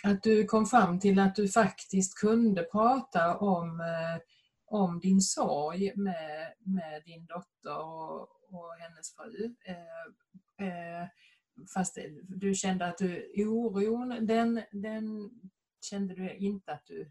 att 0.04 0.22
du 0.22 0.44
kom 0.44 0.66
fram 0.66 1.00
till 1.00 1.18
att 1.18 1.34
du 1.34 1.48
faktiskt 1.48 2.18
kunde 2.20 2.62
prata 2.62 3.36
om, 3.36 3.80
eh, 3.80 4.20
om 4.66 5.00
din 5.00 5.20
sorg 5.20 5.92
med, 5.96 6.52
med 6.58 7.02
din 7.04 7.26
dotter 7.26 7.78
och, 7.78 8.20
och 8.22 8.74
hennes 8.78 9.14
fru. 9.14 9.54
Eh, 9.64 10.68
eh 10.68 11.08
fast 11.74 11.98
du 12.22 12.54
kände 12.54 12.86
att 12.86 12.98
du, 12.98 13.32
oron, 13.36 14.26
den, 14.26 14.62
den 14.72 15.30
kände 15.80 16.14
du 16.14 16.36
inte 16.36 16.72
att 16.72 16.86
du 16.86 17.10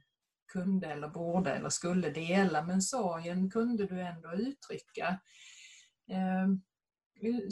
kunde 0.56 0.88
eller 0.88 1.08
borde 1.08 1.52
eller 1.52 1.70
skulle 1.70 2.10
dela, 2.10 2.64
men 2.64 2.82
sorgen 2.82 3.50
kunde 3.50 3.86
du 3.86 4.02
ändå 4.02 4.34
uttrycka. 4.34 5.20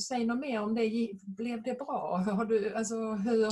Säg 0.08 0.26
något 0.26 0.40
mer 0.40 0.62
om 0.62 0.76
det. 0.76 1.12
Blev 1.28 1.64
det 1.64 1.78
bra? 1.78 2.18
Har 2.18 2.46
du, 2.46 2.76
alltså, 2.76 2.96
hur 3.12 3.46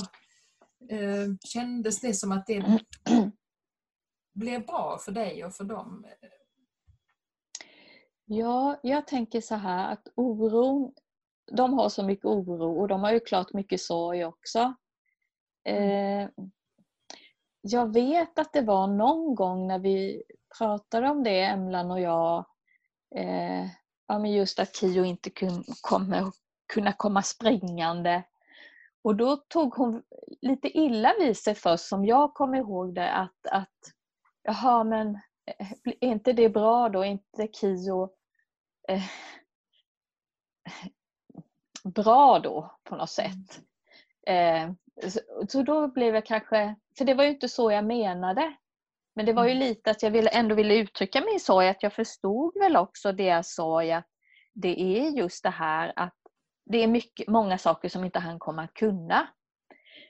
eh, 0.88 1.34
kändes 1.44 2.00
det 2.00 2.14
som 2.14 2.32
att 2.32 2.46
det 2.46 2.64
blev 4.34 4.66
bra 4.66 4.98
för 4.98 5.12
dig 5.12 5.44
och 5.44 5.54
för 5.54 5.64
dem? 5.64 6.06
Ja, 8.24 8.80
jag 8.82 9.06
tänker 9.06 9.40
så 9.40 9.54
här 9.54 9.92
att 9.92 10.08
oron, 10.14 10.94
de 11.52 11.72
har 11.72 11.88
så 11.88 12.02
mycket 12.02 12.24
oro 12.24 12.80
och 12.80 12.88
de 12.88 13.00
har 13.00 13.12
ju 13.12 13.20
klart 13.20 13.52
mycket 13.52 13.80
sorg 13.80 14.24
också. 14.24 14.74
Eh, 15.64 16.28
jag 17.62 17.92
vet 17.92 18.38
att 18.38 18.52
det 18.52 18.62
var 18.62 18.86
någon 18.86 19.34
gång 19.34 19.66
när 19.66 19.78
vi 19.78 20.22
pratade 20.58 21.08
om 21.08 21.22
det, 21.22 21.40
Emlan 21.44 21.90
och 21.90 22.00
jag, 22.00 22.44
eh, 23.14 23.66
ja, 24.06 24.18
men 24.18 24.32
just 24.32 24.58
att 24.58 24.76
Kio 24.76 25.04
inte 25.04 25.30
kommer 25.80 26.32
kunna 26.72 26.92
komma 26.92 27.22
springande. 27.22 28.22
Och 29.02 29.16
då 29.16 29.36
tog 29.36 29.74
hon 29.74 30.02
lite 30.40 30.78
illa 30.78 31.14
vid 31.18 31.36
sig 31.36 31.54
först, 31.54 31.84
som 31.84 32.04
jag 32.04 32.34
kommer 32.34 32.58
ihåg 32.58 32.94
det, 32.94 33.12
att, 33.12 33.46
att 33.50 33.78
jaha, 34.42 34.84
men 34.84 35.14
eh, 35.46 35.72
är 35.82 36.04
inte 36.04 36.32
det 36.32 36.48
bra 36.48 36.88
då? 36.88 37.00
Är 37.00 37.08
inte 37.08 37.48
Kio 37.52 38.10
eh, 38.88 39.02
bra 41.84 42.38
då 42.38 42.76
på 42.84 42.96
något 42.96 43.10
sätt? 43.10 43.60
Eh, 44.26 44.70
så, 45.48 45.62
då 45.62 45.88
blev 45.88 46.14
jag 46.14 46.26
kanske, 46.26 46.74
för 46.98 47.04
det 47.04 47.14
var 47.14 47.24
ju 47.24 47.30
inte 47.30 47.48
så 47.48 47.72
jag 47.72 47.84
menade. 47.84 48.54
Men 49.14 49.26
det 49.26 49.32
var 49.32 49.44
ju 49.44 49.50
mm. 49.50 49.68
lite 49.68 49.90
att 49.90 50.02
jag 50.02 50.10
ville, 50.10 50.30
ändå 50.30 50.54
ville 50.54 50.74
uttrycka 50.74 51.20
min 51.20 51.40
sorg, 51.40 51.68
att 51.68 51.82
jag 51.82 51.92
förstod 51.92 52.58
väl 52.58 52.76
också 52.76 53.12
deras 53.12 53.54
sorg 53.54 53.92
att 53.92 54.06
det 54.54 54.80
är 54.80 55.10
just 55.10 55.42
det 55.42 55.50
här 55.50 55.92
att 55.96 56.16
det 56.64 56.82
är 56.82 56.86
mycket, 56.86 57.28
många 57.28 57.58
saker 57.58 57.88
som 57.88 58.04
inte 58.04 58.18
han 58.18 58.38
kommer 58.38 58.64
att 58.64 58.74
kunna. 58.74 59.28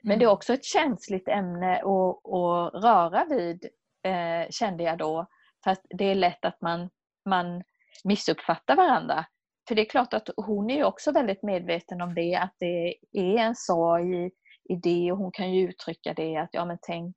Men 0.02 0.18
det 0.18 0.24
är 0.24 0.26
mm. 0.26 0.35
också 0.35 0.55
ett 0.55 0.64
känsligt 0.64 1.28
ämne 1.28 1.76
att, 1.76 2.33
att 2.33 2.85
röra 2.85 3.24
vid, 3.24 3.68
eh, 4.02 4.50
kände 4.50 4.85
jag 4.85 4.98
då. 4.98 5.26
För 5.64 5.70
att 5.70 5.87
det 5.90 6.05
är 6.05 6.14
lätt 6.14 6.44
att 6.44 6.61
man, 6.61 6.90
man 7.24 7.62
missuppfattar 8.05 8.76
varandra. 8.76 9.24
För 9.68 9.74
det 9.74 9.83
är 9.83 9.90
klart 9.90 10.14
att 10.14 10.28
hon 10.37 10.70
är 10.70 10.85
också 10.85 11.12
väldigt 11.12 11.42
medveten 11.42 12.00
om 12.00 12.14
det, 12.14 12.35
att 12.35 12.55
det 12.59 12.96
är 13.12 13.38
en 13.38 13.57
sorg 13.57 14.31
i, 14.68 14.72
i 14.72 14.77
det 14.77 15.12
och 15.12 15.18
hon 15.18 15.33
kan 15.33 15.53
ju 15.53 15.68
uttrycka 15.68 16.14
det 16.14 16.37
att 16.37 16.51
ja 16.53 16.64
men 16.64 16.79
tänk 16.83 17.16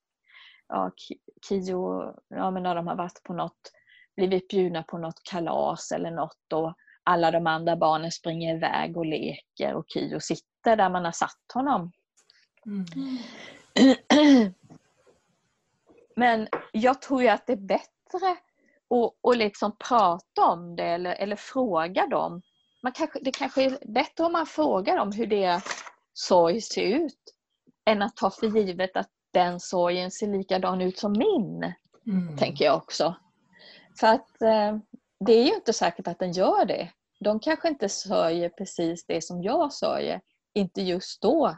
ja, 0.67 0.91
Kio, 1.49 2.13
ja 2.27 2.51
men 2.51 2.63
när 2.63 2.75
de 2.75 2.87
har 2.87 2.95
varit 2.95 3.23
på 3.23 3.33
något, 3.33 3.71
blivit 4.15 4.47
bjudna 4.47 4.83
på 4.83 4.97
något 4.97 5.23
kalas 5.23 5.91
eller 5.91 6.11
något 6.11 6.53
och 6.53 6.73
alla 7.03 7.31
de 7.31 7.47
andra 7.47 7.75
barnen 7.75 8.11
springer 8.11 8.55
iväg 8.55 8.97
och 8.97 9.05
leker 9.05 9.73
och 9.73 9.85
Kio 9.87 10.19
sitter 10.19 10.75
där 10.75 10.89
man 10.89 11.05
har 11.05 11.11
satt 11.11 11.51
honom. 11.53 11.91
Mm. 12.65 12.85
Men 16.15 16.47
jag 16.71 17.01
tror 17.01 17.21
ju 17.21 17.27
att 17.27 17.47
det 17.47 17.53
är 17.53 17.57
bättre 17.57 18.31
att, 18.89 19.31
att 19.31 19.37
liksom 19.37 19.75
prata 19.77 20.41
om 20.41 20.75
det 20.75 20.83
eller, 20.83 21.15
eller 21.15 21.35
fråga 21.35 22.07
dem. 22.07 22.41
Man 22.83 22.91
kanske, 22.91 23.19
det 23.21 23.31
kanske 23.31 23.63
är 23.63 23.93
bättre 23.93 24.23
om 24.23 24.31
man 24.31 24.45
frågar 24.45 24.97
dem 24.97 25.11
hur 25.11 25.27
deras 25.27 25.63
sorg 26.13 26.61
ser 26.61 26.81
ut 26.81 27.34
än 27.85 28.01
att 28.01 28.15
ta 28.15 28.31
för 28.31 28.47
givet 28.47 28.97
att 28.97 29.09
den 29.31 29.59
sorgen 29.59 30.11
ser 30.11 30.27
likadan 30.27 30.81
ut 30.81 30.97
som 30.97 31.11
min. 31.11 31.73
Mm. 32.07 32.37
Tänker 32.37 32.65
jag 32.65 32.77
också. 32.77 33.15
För 33.99 34.07
att 34.07 34.41
eh, 34.41 34.77
det 35.19 35.33
är 35.33 35.43
ju 35.43 35.55
inte 35.55 35.73
säkert 35.73 36.07
att 36.07 36.19
den 36.19 36.31
gör 36.31 36.65
det. 36.65 36.91
De 37.19 37.39
kanske 37.39 37.67
inte 37.67 37.89
sörjer 37.89 38.49
precis 38.49 39.05
det 39.05 39.23
som 39.23 39.43
jag 39.43 39.73
sörjer. 39.73 40.21
Inte 40.53 40.81
just 40.81 41.21
då. 41.21 41.57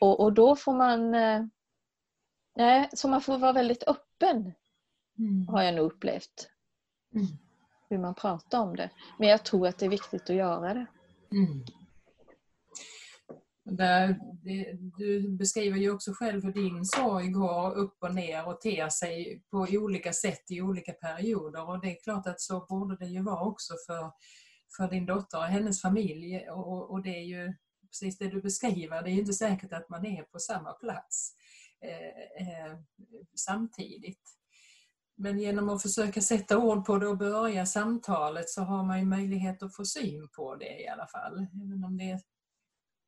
Och, 0.00 0.20
och, 0.20 0.32
då 0.32 0.56
får 0.56 0.72
man... 0.74 1.14
Eh, 1.14 1.44
nej, 2.56 2.88
så 2.92 3.08
man 3.08 3.20
får 3.20 3.38
vara 3.38 3.52
väldigt 3.52 3.82
öppen. 3.82 4.52
Mm. 5.18 5.48
Har 5.48 5.62
jag 5.62 5.74
nog 5.74 5.86
upplevt. 5.86 6.50
Mm. 7.14 7.26
Hur 7.88 7.98
man 7.98 8.14
pratar 8.14 8.60
om 8.60 8.76
det. 8.76 8.90
Men 9.18 9.28
jag 9.28 9.44
tror 9.44 9.68
att 9.68 9.78
det 9.78 9.86
är 9.86 9.90
viktigt 9.90 10.30
att 10.30 10.36
göra 10.36 10.74
det. 10.74 10.86
Där, 13.66 14.18
det, 14.42 14.72
du 14.98 15.36
beskriver 15.36 15.78
ju 15.78 15.90
också 15.90 16.12
själv 16.14 16.44
hur 16.44 16.52
din 16.52 16.84
sorg 16.84 17.28
går 17.28 17.74
upp 17.74 17.96
och 18.00 18.14
ner 18.14 18.48
och 18.48 18.60
ter 18.60 18.88
sig 18.88 19.42
på 19.50 19.66
olika 19.70 20.12
sätt 20.12 20.50
i 20.50 20.60
olika 20.60 20.92
perioder 20.92 21.68
och 21.68 21.80
det 21.80 21.96
är 21.96 22.02
klart 22.02 22.26
att 22.26 22.40
så 22.40 22.66
borde 22.68 22.96
det 22.96 23.06
ju 23.06 23.22
vara 23.22 23.44
också 23.44 23.74
för, 23.86 24.12
för 24.76 24.88
din 24.88 25.06
dotter 25.06 25.38
och 25.38 25.44
hennes 25.44 25.82
familj 25.82 26.48
och, 26.50 26.90
och 26.90 27.02
det 27.02 27.16
är 27.18 27.24
ju 27.24 27.54
precis 27.88 28.18
det 28.18 28.28
du 28.28 28.42
beskriver, 28.42 29.02
det 29.02 29.10
är 29.10 29.12
ju 29.12 29.20
inte 29.20 29.32
säkert 29.32 29.72
att 29.72 29.88
man 29.88 30.06
är 30.06 30.22
på 30.22 30.38
samma 30.38 30.72
plats 30.72 31.34
eh, 31.80 32.48
eh, 32.48 32.78
samtidigt. 33.34 34.22
Men 35.16 35.38
genom 35.38 35.68
att 35.68 35.82
försöka 35.82 36.20
sätta 36.20 36.58
ord 36.58 36.86
på 36.86 36.98
det 36.98 37.06
och 37.06 37.18
börja 37.18 37.66
samtalet 37.66 38.50
så 38.50 38.62
har 38.62 38.84
man 38.84 38.98
ju 38.98 39.04
möjlighet 39.04 39.62
att 39.62 39.76
få 39.76 39.84
syn 39.84 40.28
på 40.28 40.56
det 40.56 40.82
i 40.82 40.88
alla 40.88 41.06
fall. 41.06 41.46
Även 41.64 41.84
om 41.84 41.96
det 41.96 42.20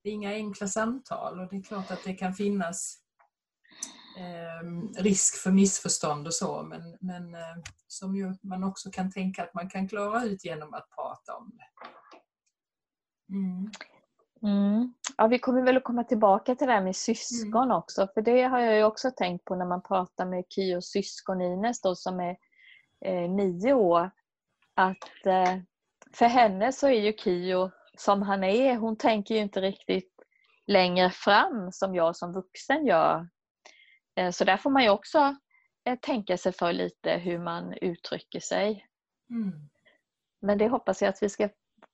det 0.07 0.11
är 0.11 0.15
inga 0.15 0.33
enkla 0.33 0.67
samtal 0.67 1.41
och 1.41 1.49
det 1.51 1.57
är 1.57 1.63
klart 1.63 1.91
att 1.91 2.05
det 2.05 2.15
kan 2.15 2.35
finnas 2.35 2.99
eh, 4.19 5.03
risk 5.03 5.43
för 5.43 5.51
missförstånd 5.51 6.27
och 6.27 6.35
så 6.35 6.63
men, 6.63 6.97
men 7.01 7.35
eh, 7.35 7.57
som 7.87 8.17
ju 8.17 8.35
man 8.43 8.65
också 8.65 8.91
kan 8.91 9.11
tänka 9.11 9.43
att 9.43 9.55
man 9.55 9.71
kan 9.71 9.89
klara 9.89 10.25
ut 10.25 10.45
genom 10.45 10.75
att 10.75 10.89
prata 10.91 11.35
om 11.37 11.53
det. 11.57 11.65
Mm. 13.35 13.71
Mm. 14.43 14.95
Ja, 15.17 15.27
vi 15.27 15.39
kommer 15.39 15.63
väl 15.63 15.77
att 15.77 15.85
komma 15.85 16.05
tillbaka 16.05 16.55
till 16.55 16.67
det 16.67 16.73
här 16.73 16.85
med 16.85 16.97
syskon 16.97 17.65
mm. 17.65 17.77
också 17.77 18.09
för 18.15 18.23
det 18.23 18.43
har 18.43 18.61
jag 18.61 18.77
ju 18.77 18.85
också 18.85 19.11
tänkt 19.11 19.45
på 19.45 19.55
när 19.55 19.67
man 19.67 19.83
pratar 19.83 20.27
med 20.27 20.45
Kios 20.49 20.91
syskon 20.91 21.41
Ines 21.41 21.81
då, 21.81 21.95
som 21.95 22.21
är 22.21 22.37
eh, 23.05 23.31
nio 23.31 23.73
år 23.73 24.11
att 24.75 25.27
eh, 25.27 25.59
för 26.13 26.27
henne 26.27 26.73
så 26.73 26.87
är 26.87 27.01
ju 27.01 27.13
Kio 27.13 27.71
som 28.01 28.23
han 28.23 28.45
är. 28.45 28.77
Hon 28.77 28.97
tänker 28.97 29.35
ju 29.35 29.41
inte 29.41 29.61
riktigt 29.61 30.13
längre 30.67 31.11
fram 31.11 31.73
som 31.73 31.95
jag 31.95 32.17
som 32.17 32.33
vuxen 32.33 32.87
gör. 32.87 33.29
Eh, 34.17 34.31
så 34.31 34.45
där 34.45 34.57
får 34.57 34.71
man 34.71 34.83
ju 34.83 34.91
också 34.91 35.37
eh, 35.85 35.99
tänka 35.99 36.37
sig 36.37 36.53
för 36.53 36.73
lite 36.73 37.11
hur 37.11 37.39
man 37.39 37.73
uttrycker 37.73 38.41
sig. 38.41 38.87
Mm. 39.31 39.69
Men 40.41 40.59
det 40.59 40.69
hoppas 40.69 41.03
jag 41.03 41.09
att 41.09 41.23
vi 41.23 41.29
ska 41.29 41.49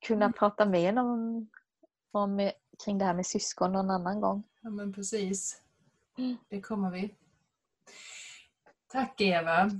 kunna 0.06 0.24
mm. 0.24 0.32
prata 0.32 0.66
mer 0.66 0.98
om, 0.98 1.48
om 2.12 2.50
kring 2.84 2.98
det 2.98 3.04
här 3.04 3.14
med 3.14 3.26
syskon 3.26 3.72
någon 3.72 3.90
annan 3.90 4.20
gång. 4.20 4.42
Ja 4.60 4.70
men 4.70 4.92
precis. 4.92 5.62
Mm. 6.18 6.36
Det 6.48 6.60
kommer 6.60 6.90
vi. 6.90 7.14
Tack 8.88 9.20
Eva. 9.20 9.70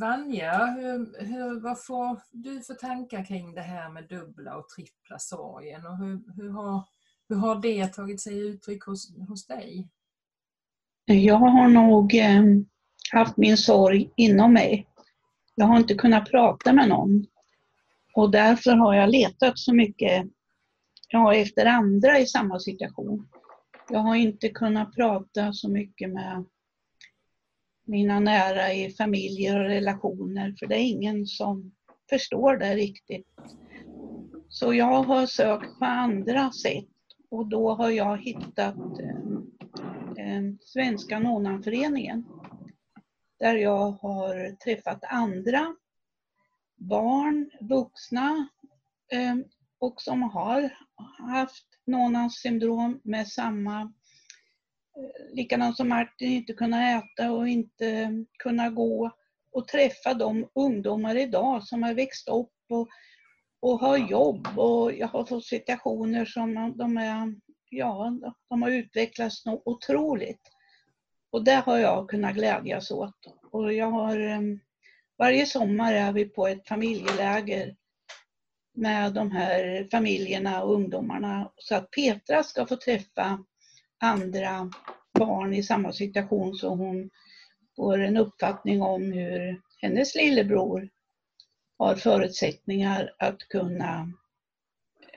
Vanja, 0.00 0.66
hur, 0.66 1.24
hur, 1.24 1.60
vad 1.60 1.84
får 1.84 2.20
du 2.30 2.60
för 2.60 2.74
tankar 2.74 3.24
kring 3.24 3.54
det 3.54 3.60
här 3.60 3.90
med 3.90 4.08
dubbla 4.08 4.56
och 4.56 4.68
trippla 4.68 5.18
sorgen 5.18 5.86
och 5.86 5.98
hur, 5.98 6.20
hur, 6.36 6.50
har, 6.50 6.82
hur 7.28 7.36
har 7.36 7.62
det 7.62 7.86
tagit 7.86 8.20
sig 8.20 8.38
uttryck 8.38 8.84
hos, 8.84 9.16
hos 9.28 9.46
dig? 9.46 9.88
Jag 11.04 11.36
har 11.36 11.68
nog 11.68 12.14
eh, 12.14 12.42
haft 13.12 13.36
min 13.36 13.56
sorg 13.56 14.10
inom 14.16 14.52
mig. 14.52 14.86
Jag 15.54 15.66
har 15.66 15.76
inte 15.76 15.94
kunnat 15.94 16.30
prata 16.30 16.72
med 16.72 16.88
någon. 16.88 17.26
Och 18.14 18.30
därför 18.30 18.70
har 18.70 18.94
jag 18.94 19.10
letat 19.10 19.58
så 19.58 19.74
mycket 19.74 20.26
ja, 21.08 21.34
efter 21.34 21.66
andra 21.66 22.18
i 22.18 22.26
samma 22.26 22.58
situation. 22.58 23.28
Jag 23.88 23.98
har 23.98 24.14
inte 24.14 24.48
kunnat 24.48 24.94
prata 24.94 25.52
så 25.52 25.68
mycket 25.68 26.10
med 26.10 26.44
mina 27.84 28.20
nära 28.20 28.72
i 28.72 28.90
familjer 28.90 29.60
och 29.60 29.66
relationer, 29.66 30.54
för 30.58 30.66
det 30.66 30.74
är 30.74 30.90
ingen 30.90 31.26
som 31.26 31.72
förstår 32.10 32.56
det 32.56 32.74
riktigt. 32.74 33.26
Så 34.48 34.74
jag 34.74 35.02
har 35.02 35.26
sökt 35.26 35.78
på 35.78 35.84
andra 35.84 36.52
sätt 36.52 36.88
och 37.30 37.46
då 37.46 37.74
har 37.74 37.90
jag 37.90 38.18
hittat 38.18 38.76
eh, 38.76 40.26
eh 40.26 40.42
Svenska 40.60 41.18
Nonanföreningen 41.18 42.24
där 43.38 43.54
jag 43.54 43.90
har 43.90 44.56
träffat 44.56 45.04
andra 45.04 45.76
barn, 46.76 47.50
vuxna 47.60 48.48
eh, 49.12 49.34
och 49.78 50.02
som 50.02 50.22
har 50.22 50.70
haft 51.18 51.66
Nonans 51.86 52.34
syndrom 52.34 53.00
med 53.04 53.28
samma 53.28 53.92
likadant 55.32 55.76
som 55.76 55.88
Martin, 55.88 56.32
inte 56.32 56.52
kunna 56.52 56.90
äta 56.90 57.32
och 57.32 57.48
inte 57.48 58.10
kunna 58.38 58.70
gå 58.70 59.10
och 59.52 59.68
träffa 59.68 60.14
de 60.14 60.48
ungdomar 60.54 61.16
idag 61.16 61.64
som 61.64 61.82
har 61.82 61.94
växt 61.94 62.28
upp 62.28 62.52
och, 62.70 62.88
och 63.60 63.80
har 63.80 63.96
jobb 63.96 64.48
och 64.56 64.92
jag 64.92 65.08
har 65.08 65.24
fått 65.24 65.44
situationer 65.44 66.24
som 66.24 66.74
de 66.76 66.96
är, 66.96 67.34
ja, 67.70 68.18
de 68.48 68.62
har 68.62 68.70
utvecklats 68.70 69.46
något 69.46 69.62
otroligt. 69.64 70.40
Och 71.30 71.44
det 71.44 71.62
har 71.66 71.78
jag 71.78 72.08
kunnat 72.08 72.34
glädjas 72.34 72.90
åt. 72.90 73.16
Och 73.50 73.72
jag 73.72 73.90
har, 73.90 74.18
eh, 74.20 74.40
varje 75.18 75.46
sommar 75.46 75.92
är 75.92 76.12
vi 76.12 76.24
på 76.24 76.46
ett 76.46 76.68
familjeläger 76.68 77.76
med 78.74 79.14
de 79.14 79.30
här 79.30 79.88
familjerna 79.90 80.62
och 80.62 80.74
ungdomarna 80.74 81.52
så 81.56 81.74
att 81.74 81.90
Petra 81.90 82.42
ska 82.42 82.66
få 82.66 82.76
träffa 82.76 83.44
andra 84.04 84.70
barn 85.18 85.54
i 85.54 85.62
samma 85.62 85.92
situation 85.92 86.54
så 86.54 86.68
hon 86.68 87.10
får 87.76 87.98
en 87.98 88.16
uppfattning 88.16 88.82
om 88.82 89.12
hur 89.12 89.60
hennes 89.80 90.14
lillebror 90.14 90.88
har 91.78 91.94
förutsättningar 91.94 93.14
att 93.18 93.38
kunna 93.38 94.12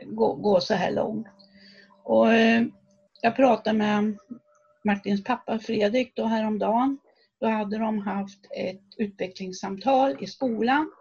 gå, 0.05 0.33
gå 0.33 0.61
så 0.61 0.73
här 0.73 0.91
långt. 0.91 1.27
Och 2.03 2.33
eh, 2.33 2.63
jag 3.21 3.35
pratade 3.35 3.77
med 3.77 4.17
Martins 4.83 5.23
pappa 5.23 5.59
Fredrik 5.59 6.15
då 6.15 6.25
häromdagen. 6.25 6.97
Då 7.39 7.47
hade 7.47 7.77
de 7.77 7.99
haft 7.99 8.39
ett 8.57 8.81
utvecklingssamtal 8.97 10.23
i 10.23 10.27
skolan 10.27 10.91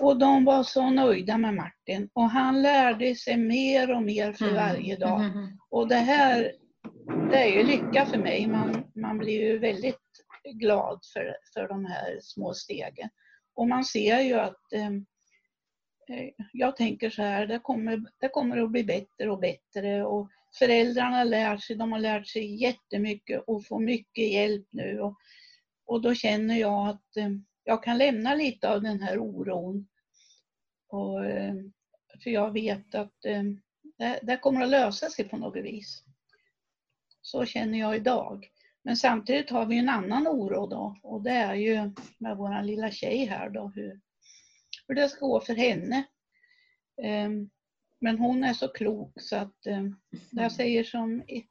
och 0.00 0.18
de 0.18 0.44
var 0.44 0.62
så 0.62 0.90
nöjda 0.90 1.38
med 1.38 1.54
Martin 1.54 2.08
och 2.12 2.30
han 2.30 2.62
lärde 2.62 3.14
sig 3.14 3.36
mer 3.36 3.94
och 3.94 4.02
mer 4.02 4.32
för 4.32 4.44
mm. 4.44 4.56
varje 4.56 4.96
dag. 4.96 5.24
Mm. 5.24 5.58
Och 5.70 5.88
det 5.88 5.94
här, 5.94 6.52
det 7.06 7.36
är 7.36 7.56
ju 7.56 7.62
lycka 7.62 8.06
för 8.06 8.18
mig. 8.18 8.46
Man, 8.46 8.84
man 8.94 9.18
blir 9.18 9.40
ju 9.40 9.58
väldigt 9.58 9.96
glad 10.54 11.00
för, 11.12 11.36
för 11.54 11.68
de 11.68 11.84
här 11.84 12.18
små 12.22 12.54
stegen. 12.54 13.08
Och 13.54 13.68
man 13.68 13.84
ser 13.84 14.20
ju 14.20 14.34
att 14.34 14.72
ehm, 14.72 15.06
eh, 16.08 16.30
jag 16.52 16.76
tänker 16.76 17.10
så 17.10 17.22
här, 17.22 17.46
det 17.46 17.58
kommer, 17.58 18.04
det 18.18 18.28
kommer 18.28 18.58
att 18.58 18.70
bli 18.70 18.84
bättre 18.84 19.30
och 19.30 19.40
bättre 19.40 20.04
och 20.04 20.28
föräldrarna 20.58 21.24
lär 21.24 21.56
sig, 21.56 21.76
de 21.76 21.92
har 21.92 21.98
lärt 21.98 22.26
sig 22.26 22.62
jättemycket 22.62 23.44
och 23.46 23.66
får 23.66 23.80
mycket 23.80 24.32
hjälp 24.32 24.66
nu. 24.70 25.00
Och, 25.00 25.16
och 25.86 26.02
då 26.02 26.14
känner 26.14 26.56
jag 26.56 26.88
att 26.88 27.16
eh, 27.16 27.30
jag 27.64 27.82
kan 27.82 27.98
lämna 27.98 28.34
lite 28.34 28.70
av 28.70 28.82
den 28.82 29.00
här 29.00 29.18
oron. 29.18 29.88
Och, 30.88 31.24
eh, 31.24 31.54
för 32.22 32.30
jag 32.30 32.52
vet 32.52 32.94
att 32.94 33.24
eh, 33.24 33.42
det, 33.98 34.20
det 34.22 34.36
kommer 34.36 34.60
att 34.60 34.70
lösa 34.70 35.10
sig 35.10 35.28
på 35.28 35.36
något 35.36 35.64
vis. 35.64 36.04
Så 37.22 37.44
känner 37.44 37.78
jag 37.78 37.96
idag. 37.96 38.48
Men 38.82 38.96
samtidigt 38.96 39.50
har 39.50 39.66
vi 39.66 39.78
en 39.78 39.88
annan 39.88 40.28
oro 40.28 40.66
då 40.66 40.96
och 41.02 41.22
det 41.22 41.30
är 41.30 41.54
ju 41.54 41.90
med 42.18 42.36
vår 42.36 42.62
lilla 42.62 42.90
tjej 42.90 43.24
här 43.24 43.50
då 43.50 43.72
hur, 43.74 44.00
hur 44.88 44.94
det 44.94 45.08
ska 45.08 45.26
gå 45.26 45.40
för 45.40 45.54
henne. 45.54 46.04
Ehm, 47.02 47.50
men 48.00 48.18
hon 48.18 48.44
är 48.44 48.52
så 48.52 48.68
klok 48.68 49.12
så 49.20 49.36
att 49.36 49.66
jag 50.30 50.52
säger 50.52 50.84
som 50.84 51.22
e- 51.28 51.42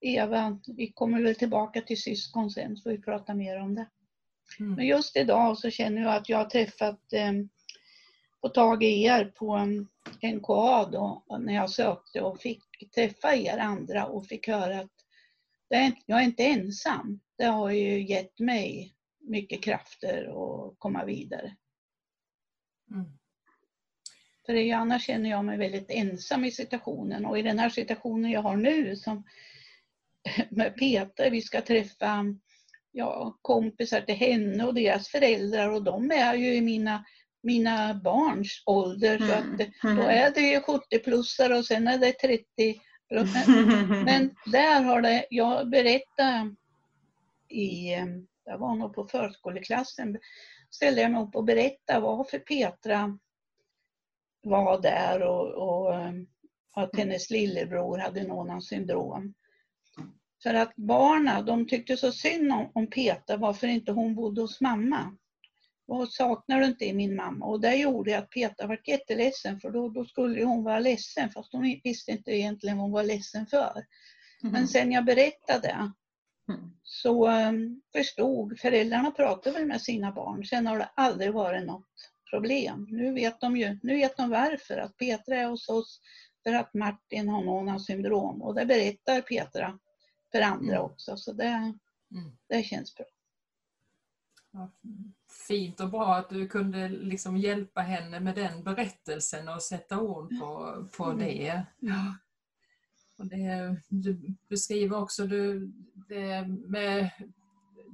Eva, 0.00 0.58
vi 0.66 0.92
kommer 0.92 1.22
väl 1.22 1.34
tillbaka 1.34 1.80
till 1.80 2.02
syskon 2.02 2.50
sen 2.50 2.76
så 2.76 2.82
får 2.82 2.90
vi 2.90 2.98
prata 2.98 3.34
mer 3.34 3.60
om 3.60 3.74
det. 3.74 3.86
Mm. 4.60 4.74
Men 4.74 4.86
just 4.86 5.16
idag 5.16 5.58
så 5.58 5.70
känner 5.70 6.02
jag 6.02 6.14
att 6.14 6.28
jag 6.28 6.38
har 6.38 6.44
träffat, 6.44 7.12
eh, 7.12 7.32
fått 8.40 8.54
tag 8.54 8.82
i 8.82 9.04
er 9.04 9.24
på 9.24 9.56
NKA 10.22 10.88
då 10.92 11.24
när 11.40 11.54
jag 11.54 11.70
sökte 11.70 12.20
och 12.20 12.40
fick 12.40 12.62
träffa 12.94 13.34
er 13.34 13.58
andra 13.58 14.06
och 14.06 14.26
fick 14.26 14.48
höra 14.48 14.80
att 14.80 14.93
är, 15.70 15.92
jag 16.06 16.20
är 16.20 16.24
inte 16.24 16.44
ensam. 16.44 17.20
Det 17.38 17.44
har 17.44 17.70
ju 17.70 18.06
gett 18.06 18.38
mig 18.38 18.94
mycket 19.20 19.64
krafter 19.64 20.24
att 20.24 20.78
komma 20.78 21.04
vidare. 21.04 21.56
Mm. 22.90 23.06
För 24.46 24.72
annars 24.72 25.06
känner 25.06 25.30
jag 25.30 25.44
mig 25.44 25.58
väldigt 25.58 25.90
ensam 25.90 26.44
i 26.44 26.50
situationen 26.50 27.26
och 27.26 27.38
i 27.38 27.42
den 27.42 27.58
här 27.58 27.68
situationen 27.68 28.30
jag 28.30 28.42
har 28.42 28.56
nu 28.56 28.96
som 28.96 29.24
med 30.50 30.76
Peter, 30.76 31.30
vi 31.30 31.42
ska 31.42 31.60
träffa 31.60 32.24
ja, 32.92 33.38
kompisar 33.42 34.00
till 34.00 34.14
henne 34.14 34.64
och 34.64 34.74
deras 34.74 35.08
föräldrar 35.08 35.70
och 35.70 35.84
de 35.84 36.10
är 36.10 36.34
ju 36.34 36.54
i 36.54 36.60
mina, 36.60 37.04
mina 37.42 37.94
barns 37.94 38.62
ålder. 38.66 39.16
Mm. 39.16 39.28
Så 39.28 39.34
att 39.34 39.96
då 39.96 40.02
är 40.02 40.30
det 40.30 40.40
ju 40.40 40.60
70-plussare 40.60 41.58
och 41.58 41.66
sen 41.66 41.88
är 41.88 41.98
det 41.98 42.12
30 42.12 42.80
men, 43.10 44.04
men 44.04 44.34
där 44.46 44.82
har 44.82 45.02
det, 45.02 45.26
jag 45.30 45.70
berättade 45.70 46.54
i, 47.48 47.90
jag 48.44 48.58
var 48.58 48.74
nog 48.74 48.94
på 48.94 49.04
förskoleklassen, 49.04 50.18
ställde 50.70 51.00
jag 51.00 51.12
mig 51.12 51.22
upp 51.22 51.36
och 51.36 51.44
berättade 51.44 52.00
varför 52.00 52.38
Petra 52.38 53.18
var 54.42 54.82
där 54.82 55.22
och, 55.22 55.48
och 55.48 55.94
att 56.74 56.96
hennes 56.96 57.30
lillebror 57.30 57.98
hade 57.98 58.22
Nonans 58.22 58.68
syndrom. 58.68 59.34
För 60.42 60.54
att 60.54 60.76
barnen, 60.76 61.46
de 61.46 61.68
tyckte 61.68 61.96
så 61.96 62.12
synd 62.12 62.52
om, 62.52 62.70
om 62.74 62.86
Petra, 62.86 63.36
varför 63.36 63.66
inte 63.66 63.92
hon 63.92 64.14
bodde 64.14 64.40
hos 64.40 64.60
mamma. 64.60 65.16
Vad 65.86 66.08
saknar 66.08 66.60
du 66.60 66.66
inte 66.66 66.84
i 66.84 66.92
min 66.92 67.16
mamma? 67.16 67.46
Och 67.46 67.60
det 67.60 67.74
gjorde 67.74 68.18
att 68.18 68.30
Petra 68.30 68.66
var 68.66 68.80
jätteledsen 68.84 69.60
för 69.60 69.70
då, 69.70 69.88
då 69.88 70.04
skulle 70.04 70.44
hon 70.44 70.64
vara 70.64 70.78
ledsen 70.78 71.30
fast 71.30 71.52
hon 71.52 71.80
visste 71.84 72.10
inte 72.10 72.30
egentligen 72.30 72.76
vad 72.76 72.84
hon 72.84 72.92
var 72.92 73.04
ledsen 73.04 73.46
för. 73.46 73.86
Mm. 74.42 74.52
Men 74.52 74.68
sen 74.68 74.92
jag 74.92 75.04
berättade 75.04 75.92
mm. 76.48 76.70
så 76.82 77.30
um, 77.30 77.82
förstod, 77.92 78.60
föräldrarna 78.60 79.10
pratade 79.10 79.58
väl 79.58 79.68
med 79.68 79.82
sina 79.82 80.12
barn, 80.12 80.44
sen 80.44 80.66
har 80.66 80.78
det 80.78 80.90
aldrig 80.94 81.32
varit 81.32 81.66
något 81.66 82.10
problem. 82.30 82.86
Nu 82.90 83.12
vet 83.12 83.40
de 83.40 83.56
ju, 83.56 83.78
nu 83.82 83.94
vet 83.94 84.16
de 84.16 84.30
varför, 84.30 84.76
att 84.76 84.96
Petra 84.96 85.36
är 85.36 85.46
hos 85.46 85.68
oss 85.68 86.00
för 86.42 86.52
att 86.52 86.74
Martin 86.74 87.28
har 87.28 87.44
Monas 87.44 87.86
syndrom 87.86 88.42
och 88.42 88.54
det 88.54 88.66
berättar 88.66 89.20
Petra 89.20 89.78
för 90.32 90.40
andra 90.40 90.74
mm. 90.74 90.84
också 90.84 91.16
så 91.16 91.32
det, 91.32 91.44
mm. 91.46 92.36
det 92.48 92.62
känns 92.62 92.94
bra. 92.94 93.06
Ja, 94.52 94.72
fint 95.48 95.80
och 95.80 95.90
bra 95.90 96.14
att 96.14 96.30
du 96.30 96.48
kunde 96.48 96.88
liksom 96.88 97.36
hjälpa 97.36 97.80
henne 97.80 98.20
med 98.20 98.34
den 98.34 98.64
berättelsen 98.64 99.48
och 99.48 99.62
sätta 99.62 100.00
ord 100.00 100.40
på, 100.40 100.84
på 100.96 101.04
mm. 101.04 101.18
det. 101.18 101.62
Ja. 101.78 102.14
Och 103.18 103.26
det. 103.26 103.76
Du 103.88 104.36
beskriver 104.48 105.02
också 105.02 105.26
du, 105.26 105.72
det 106.08 106.46
med 106.66 107.10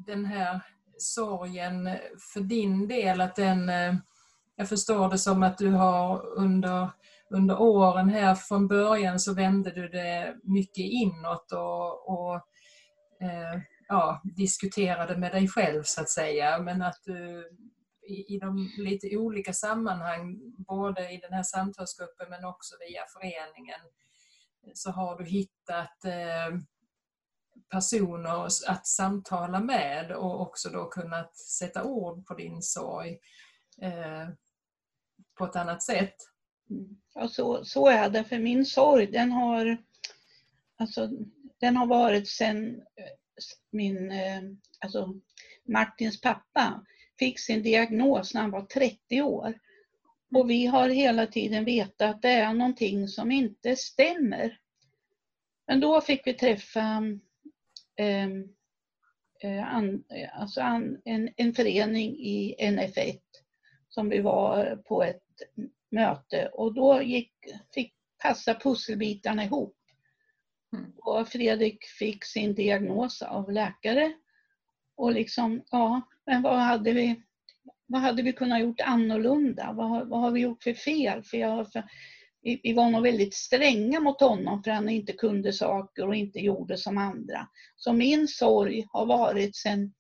den 0.07 0.25
här 0.25 0.61
sorgen 0.99 1.89
för 2.33 2.41
din 2.41 2.89
del, 2.89 3.21
att 3.21 3.37
den 3.37 3.71
jag 4.61 4.69
förstår 4.69 5.11
det 5.11 5.19
som 5.19 5.43
att 5.43 5.59
du 5.59 5.71
har 5.71 6.27
under, 6.27 6.91
under 7.31 7.61
åren 7.61 8.09
här 8.09 8.35
från 8.35 8.69
början 8.69 9.21
så 9.21 9.35
vände 9.35 9.71
du 9.71 9.89
det 9.89 10.37
mycket 10.43 10.85
inåt 10.85 11.53
och, 11.53 12.09
och 12.11 12.35
eh, 13.21 13.61
ja, 13.91 14.21
diskuterade 14.25 15.17
med 15.17 15.33
dig 15.33 15.49
själv 15.49 15.83
så 15.83 16.01
att 16.01 16.11
säga. 16.11 16.59
Men 16.59 16.83
att 16.83 17.01
du 17.05 17.51
i, 18.09 18.35
i 18.35 18.39
de 18.39 18.71
lite 18.79 19.17
olika 19.17 19.53
sammanhang, 19.53 20.41
både 20.59 21.11
i 21.11 21.17
den 21.17 21.33
här 21.33 21.43
samtalsgruppen 21.43 22.31
men 22.31 22.45
också 22.45 22.75
via 22.89 23.03
föreningen, 23.13 23.81
så 24.75 24.91
har 24.91 25.19
du 25.19 25.25
hittat 25.25 26.05
eh, 26.05 26.59
personer 27.71 28.47
att 28.69 28.87
samtala 28.87 29.61
med 29.61 30.13
och 30.13 30.41
också 30.41 30.71
då 30.71 30.89
kunnat 30.89 31.37
sätta 31.37 31.85
ord 31.85 32.27
på 32.27 32.35
din 32.35 32.63
sorg 32.63 33.19
eh, 33.83 34.29
på 35.39 35.45
ett 35.45 35.57
annat 35.57 35.83
sätt. 35.83 36.17
Ja, 37.15 37.29
så, 37.29 37.65
så 37.65 37.89
är 37.89 38.11
det. 38.11 38.25
För 38.25 38.39
min 38.39 38.67
sorg, 38.67 39.07
den 39.07 39.33
har, 39.33 39.77
alltså, 40.79 41.09
den 41.61 41.77
har 41.77 41.87
varit 41.87 42.29
sedan 42.29 42.83
min, 43.71 44.11
eh, 44.11 44.43
alltså 44.79 45.15
Martins 45.65 46.21
pappa 46.21 46.85
fick 47.19 47.41
sin 47.41 47.63
diagnos 47.63 48.35
när 48.35 48.41
han 48.41 48.51
var 48.51 48.63
30 48.63 49.23
år. 49.23 49.59
Och 50.35 50.51
vi 50.51 50.67
har 50.67 50.89
hela 50.89 51.27
tiden 51.27 51.65
vetat 51.65 52.15
att 52.15 52.23
det 52.23 52.29
är 52.29 52.55
någonting 52.55 53.09
som 53.09 53.33
inte 53.33 53.77
stämmer. 53.77 54.59
Men 55.67 55.81
då 55.81 56.01
fick 56.01 56.27
vi 56.27 56.35
träffa 56.35 57.03
ehm, 57.97 58.49
eh, 59.41 59.75
an, 59.75 60.05
alltså 60.33 60.61
an, 60.61 61.01
en, 61.05 61.29
en 61.37 61.55
förening 61.55 62.17
i 62.19 62.57
NF1 62.61 63.21
som 63.89 64.09
vi 64.09 64.21
var 64.21 64.77
på 64.77 65.03
ett 65.03 65.23
möte 65.91 66.49
och 66.49 66.75
då 66.75 67.03
gick, 67.03 67.33
fick 67.75 67.95
passa 68.23 68.55
pusselbitarna 68.55 69.45
ihop. 69.45 69.77
Mm. 70.73 70.93
Och 70.97 71.29
Fredrik 71.29 71.85
fick 71.85 72.25
sin 72.25 72.55
diagnos 72.55 73.23
av 73.23 73.53
läkare. 73.53 74.13
Och 74.97 75.13
liksom, 75.13 75.65
ja, 75.71 76.01
men 76.27 76.43
vad 76.43 76.59
hade 76.59 76.93
vi, 76.93 77.23
vad 77.87 78.01
hade 78.01 78.23
vi 78.23 78.33
kunnat 78.33 78.61
gjort 78.61 78.81
annorlunda? 78.81 79.73
Vad, 79.73 80.09
vad 80.09 80.21
har 80.21 80.31
vi 80.31 80.41
gjort 80.41 80.63
för 80.63 80.75
fel? 80.75 81.23
För, 81.23 81.37
jag, 81.37 81.73
för 81.73 81.85
vi, 82.43 82.61
vi, 82.63 82.73
var 82.73 82.91
nog 82.91 83.03
väldigt 83.03 83.35
stränga 83.35 84.01
mot 84.01 84.21
honom 84.21 84.63
för 84.63 84.71
han 84.71 84.89
inte 84.89 85.13
kunde 85.13 85.53
saker 85.53 86.09
och 86.09 86.15
inte 86.15 86.39
gjorde 86.39 86.77
som 86.77 86.99
andra. 86.99 87.49
Så 87.77 87.93
min 87.93 88.29
sorg 88.29 88.87
har 88.89 89.07
varit 89.07 89.57
sen, 89.57 89.95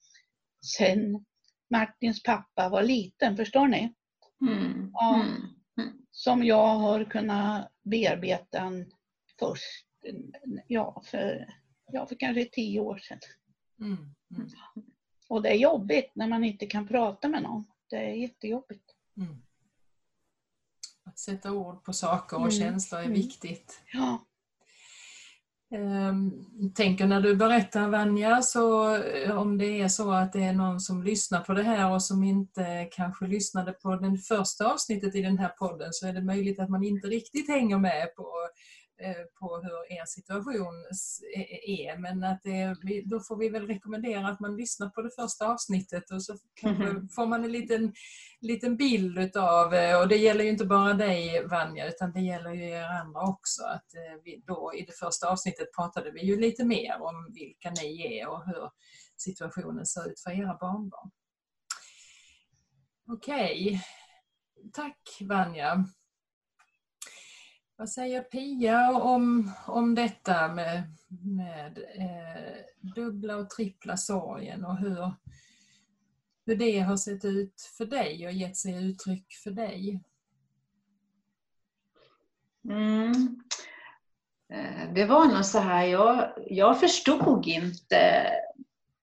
sen 0.79 1.25
Martins 1.71 2.23
pappa 2.23 2.69
var 2.69 2.83
liten, 2.83 3.37
förstår 3.37 3.69
ni? 3.69 3.95
Mm. 4.41 4.91
Ja, 4.93 5.15
mm. 5.15 5.37
mm. 5.79 5.99
Som 6.11 6.45
jag 6.45 6.77
har 6.77 7.05
kunnat 7.05 7.73
bearbeta 7.83 8.73
först, 9.39 9.89
ja 10.67 11.03
för, 11.05 11.55
ja, 11.93 12.07
för 12.07 12.15
kanske 12.15 12.45
tio 12.45 12.81
år 12.81 12.99
sedan. 12.99 13.19
Mm. 13.81 13.93
mm. 14.37 14.49
Och 15.29 15.43
det 15.43 15.49
är 15.49 15.55
jobbigt 15.55 16.11
när 16.15 16.29
man 16.29 16.45
inte 16.45 16.67
kan 16.67 16.89
prata 16.89 17.29
med 17.29 17.43
någon. 17.43 17.65
Det 17.91 17.97
är 17.97 18.15
jättejobbigt. 18.15 18.85
Mm. 19.17 19.43
Att 21.05 21.19
sätta 21.19 21.53
ord 21.53 21.85
på 21.85 21.93
saker 21.93 22.37
och 22.37 22.43
mm. 22.43 22.51
känslor 22.51 23.01
är 23.01 23.05
mm. 23.05 23.15
viktigt. 23.15 23.83
Ja. 23.93 24.27
Um, 25.75 26.73
tänker 26.75 27.07
när 27.07 27.21
du 27.21 27.37
berättar 27.37 27.89
Vanja, 27.89 28.43
så 28.43 28.97
eh, 28.97 29.39
om 29.39 29.59
det 29.59 29.81
är 29.81 29.89
så 29.89 30.11
att 30.11 30.33
det 30.33 30.45
är 30.45 30.53
någon 30.53 30.81
som 30.81 31.03
lyssnar 31.03 31.41
på 31.41 31.53
det 31.53 31.63
här 31.63 31.93
och 31.93 32.03
som 32.03 32.25
inte 32.25 32.89
kanske 32.93 33.27
lyssnade 33.27 33.73
på 33.73 33.97
det 33.97 34.19
första 34.19 34.73
avsnittet 34.73 35.15
i 35.15 35.23
den 35.23 35.39
här 35.39 35.49
podden 35.49 35.93
så 35.93 36.07
är 36.07 36.13
det 36.13 36.23
möjligt 36.23 36.61
att 36.61 36.71
man 36.71 36.85
inte 36.85 37.09
riktigt 37.09 37.49
hänger 37.49 37.79
med 37.79 38.15
på 38.17 38.33
på 39.39 39.57
hur 39.57 39.93
er 39.93 40.05
situation 40.05 40.75
är. 41.67 41.99
Men 41.99 42.25
att 42.25 42.43
det, 42.43 42.77
då 43.05 43.21
får 43.21 43.37
vi 43.37 43.49
väl 43.49 43.67
rekommendera 43.67 44.29
att 44.29 44.41
man 44.41 44.57
lyssnar 44.57 44.89
på 44.89 45.03
det 45.03 45.11
första 45.11 45.53
avsnittet 45.53 46.11
och 46.11 46.23
så 46.23 46.37
mm. 46.63 47.09
får 47.09 47.27
man 47.27 47.45
en 47.45 47.53
liten, 47.53 47.93
liten 48.41 48.77
bild 48.77 49.19
utav, 49.19 49.75
eh, 49.75 50.01
och 50.01 50.09
det 50.09 50.17
gäller 50.17 50.45
ju 50.45 50.51
inte 50.51 50.65
bara 50.65 50.95
dig 50.95 51.47
Vanja 51.47 51.89
utan 51.89 52.13
det 52.13 52.21
gäller 52.21 52.51
ju 52.51 52.69
er 52.69 52.85
andra 52.85 53.21
också. 53.21 53.63
Att 53.63 53.95
eh, 53.95 54.23
vi 54.25 54.43
då, 54.47 54.73
I 54.75 54.85
det 54.85 54.99
första 54.99 55.29
avsnittet 55.29 55.75
pratade 55.75 56.11
vi 56.11 56.25
ju 56.25 56.41
lite 56.41 56.65
mer 56.65 57.03
om 57.03 57.31
vilka 57.35 57.71
ni 57.71 58.19
är 58.19 58.29
och 58.29 58.47
hur 58.47 58.71
situationen 59.17 59.87
ser 59.87 60.11
ut 60.11 60.21
för 60.21 60.31
era 60.31 60.57
barnbarn. 60.61 61.11
Okej, 63.09 63.67
okay. 63.67 63.81
tack 64.73 65.19
Vanja. 65.21 65.85
Vad 67.81 67.90
säger 67.90 68.23
Pia 68.23 68.90
om, 68.93 69.53
om 69.66 69.95
detta 69.95 70.49
med, 70.49 70.83
med 71.23 71.79
eh, 71.79 72.90
dubbla 72.95 73.37
och 73.37 73.51
trippla 73.51 73.97
sorgen 73.97 74.64
och 74.64 74.77
hur, 74.77 75.14
hur 76.47 76.57
det 76.57 76.81
har 76.81 76.97
sett 76.97 77.25
ut 77.25 77.71
för 77.79 77.85
dig 77.85 78.27
och 78.27 78.33
gett 78.33 78.57
sig 78.57 78.90
uttryck 78.90 79.27
för 79.45 79.51
dig? 79.51 80.03
Mm. 82.64 83.43
Eh, 84.53 84.95
det 84.95 85.05
var 85.05 85.25
nog 85.27 85.45
så 85.45 85.59
här, 85.59 85.85
jag, 85.87 86.33
jag 86.47 86.81
förstod 86.81 87.47
inte 87.47 88.31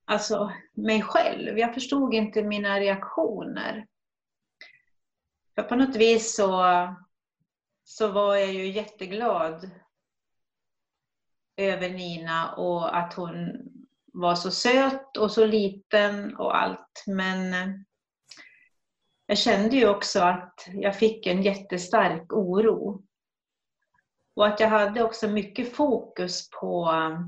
alltså, 0.05 0.51
mig 0.73 1.01
själv. 1.01 1.57
Jag 1.57 1.73
förstod 1.73 2.13
inte 2.13 2.43
mina 2.43 2.79
reaktioner. 2.79 3.87
För 5.55 5.63
på 5.63 5.75
något 5.75 5.95
vis 5.95 6.35
så 6.35 6.63
så 7.89 8.07
var 8.07 8.35
jag 8.35 8.53
ju 8.53 8.71
jätteglad 8.71 9.69
över 11.57 11.89
Nina 11.89 12.55
och 12.55 12.97
att 12.97 13.13
hon 13.13 13.57
var 14.13 14.35
så 14.35 14.51
söt 14.51 15.17
och 15.17 15.31
så 15.31 15.45
liten 15.45 16.35
och 16.37 16.57
allt. 16.57 17.03
Men 17.07 17.53
eh, 17.53 17.75
jag 19.25 19.37
kände 19.37 19.75
ju 19.75 19.89
också 19.89 20.19
att 20.19 20.67
jag 20.73 20.95
fick 20.95 21.27
en 21.27 21.41
jättestark 21.41 22.33
oro. 22.33 23.03
Och 24.35 24.47
att 24.47 24.59
jag 24.59 24.69
hade 24.69 25.03
också 25.03 25.27
mycket 25.27 25.75
fokus 25.75 26.49
på 26.49 26.91
eh, 26.91 27.19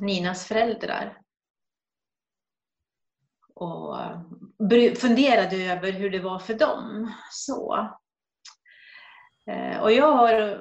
Ninas 0.00 0.46
föräldrar. 0.46 1.20
Och 3.54 4.00
eh, 4.00 4.94
funderade 4.94 5.56
över 5.56 5.92
hur 5.92 6.10
det 6.10 6.20
var 6.20 6.38
för 6.38 6.54
dem. 6.54 7.12
Så. 7.30 7.88
Eh, 9.46 9.82
och 9.82 9.92
jag 9.92 10.12
har 10.12 10.60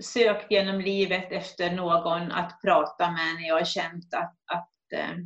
sökt 0.00 0.50
genom 0.50 0.80
livet 0.80 1.32
efter 1.32 1.70
någon 1.70 2.32
att 2.32 2.60
prata 2.62 3.10
med 3.10 3.34
när 3.34 3.48
jag 3.48 3.54
har 3.54 3.64
känt 3.64 4.14
att, 4.14 4.34
att 4.46 4.92
eh, 4.92 5.16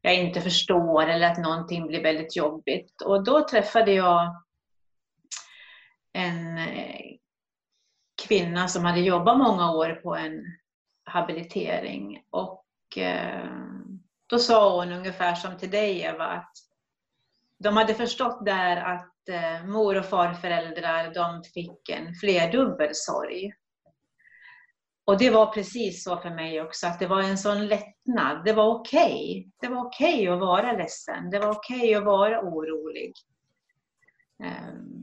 jag 0.00 0.14
inte 0.14 0.40
förstår 0.40 1.06
eller 1.06 1.30
att 1.30 1.38
någonting 1.38 1.86
blir 1.86 2.02
väldigt 2.02 2.36
jobbigt. 2.36 3.02
Och 3.02 3.24
då 3.24 3.48
träffade 3.48 3.92
jag 3.92 4.42
en 6.12 6.58
eh, 6.58 7.16
kvinna 8.28 8.68
som 8.68 8.84
hade 8.84 9.00
jobbat 9.00 9.38
många 9.38 9.72
år 9.72 10.00
på 10.02 10.16
en 10.16 10.44
habilitering. 11.04 12.22
Och 12.30 12.64
då 14.26 14.38
sa 14.38 14.76
hon 14.80 14.92
ungefär 14.92 15.34
som 15.34 15.58
till 15.58 15.70
dig 15.70 16.00
Eva, 16.00 16.24
att 16.24 16.52
de 17.62 17.76
hade 17.76 17.94
förstått 17.94 18.44
där 18.44 18.76
att 18.76 19.28
eh, 19.28 19.66
mor 19.66 19.98
och 19.98 20.04
farföräldrar 20.04 21.14
de 21.14 21.42
fick 21.54 21.88
en 21.88 22.14
flerdubbel 22.14 22.90
sorg. 22.92 23.52
Och 25.04 25.18
det 25.18 25.30
var 25.30 25.46
precis 25.46 26.04
så 26.04 26.16
för 26.16 26.30
mig 26.30 26.62
också, 26.62 26.86
att 26.86 26.98
det 26.98 27.06
var 27.06 27.22
en 27.22 27.38
sån 27.38 27.66
lättnad. 27.66 28.44
Det 28.44 28.52
var 28.52 28.74
okej. 28.74 29.02
Okay. 29.02 29.50
Det 29.60 29.68
var 29.68 29.86
okej 29.86 30.14
okay 30.14 30.28
att 30.28 30.40
vara 30.40 30.72
ledsen. 30.72 31.30
Det 31.30 31.38
var 31.38 31.50
okej 31.50 31.78
okay 31.78 31.94
att 31.94 32.04
vara 32.04 32.40
orolig. 32.40 33.12
Um, 34.38 35.02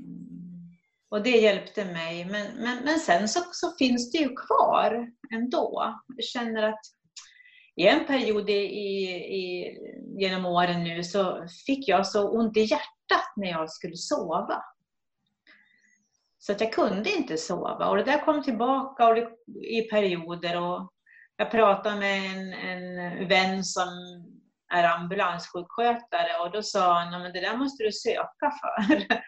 och 1.10 1.24
det 1.24 1.38
hjälpte 1.38 1.86
mig. 1.86 2.26
Men, 2.26 2.56
men, 2.56 2.84
men 2.84 3.00
sen 3.00 3.28
så, 3.28 3.40
så 3.52 3.72
finns 3.72 4.12
det 4.12 4.18
ju 4.18 4.36
kvar 4.36 5.12
ändå. 5.34 6.00
Jag 6.08 6.26
känner 6.26 6.64
att 6.64 6.80
i 7.80 7.88
en 7.88 8.06
period 8.06 8.50
i, 8.50 8.54
i, 8.54 9.78
genom 10.18 10.46
åren 10.46 10.84
nu 10.84 11.04
så 11.04 11.48
fick 11.66 11.88
jag 11.88 12.08
så 12.08 12.30
ont 12.30 12.58
i 12.58 12.62
hjärtat 12.62 13.34
när 13.36 13.50
jag 13.50 13.70
skulle 13.70 13.96
sova. 13.96 14.64
Så 16.40 16.52
att 16.52 16.62
jag 16.62 16.74
kunde 16.74 17.10
inte 17.10 17.38
sova 17.38 17.88
och 17.88 17.98
det 17.98 18.04
där 18.04 18.26
kom 18.26 18.44
tillbaka 18.44 19.08
och 19.08 19.16
det, 19.16 19.30
i 19.68 19.82
perioder. 19.82 20.62
Och 20.62 20.94
jag 21.38 21.52
pratade 21.52 22.00
med 22.00 22.26
en, 22.26 22.54
en 22.54 23.28
vän 23.28 23.64
som 23.64 23.90
är 24.74 24.84
ambulanssjukskötare 24.84 26.40
och 26.44 26.52
då 26.52 26.64
sa 26.64 26.94
han 26.94 27.26
att 27.26 27.34
det 27.34 27.42
där 27.42 27.58
måste 27.58 27.84
du 27.84 27.92
söka 27.92 28.52
för. 28.62 29.08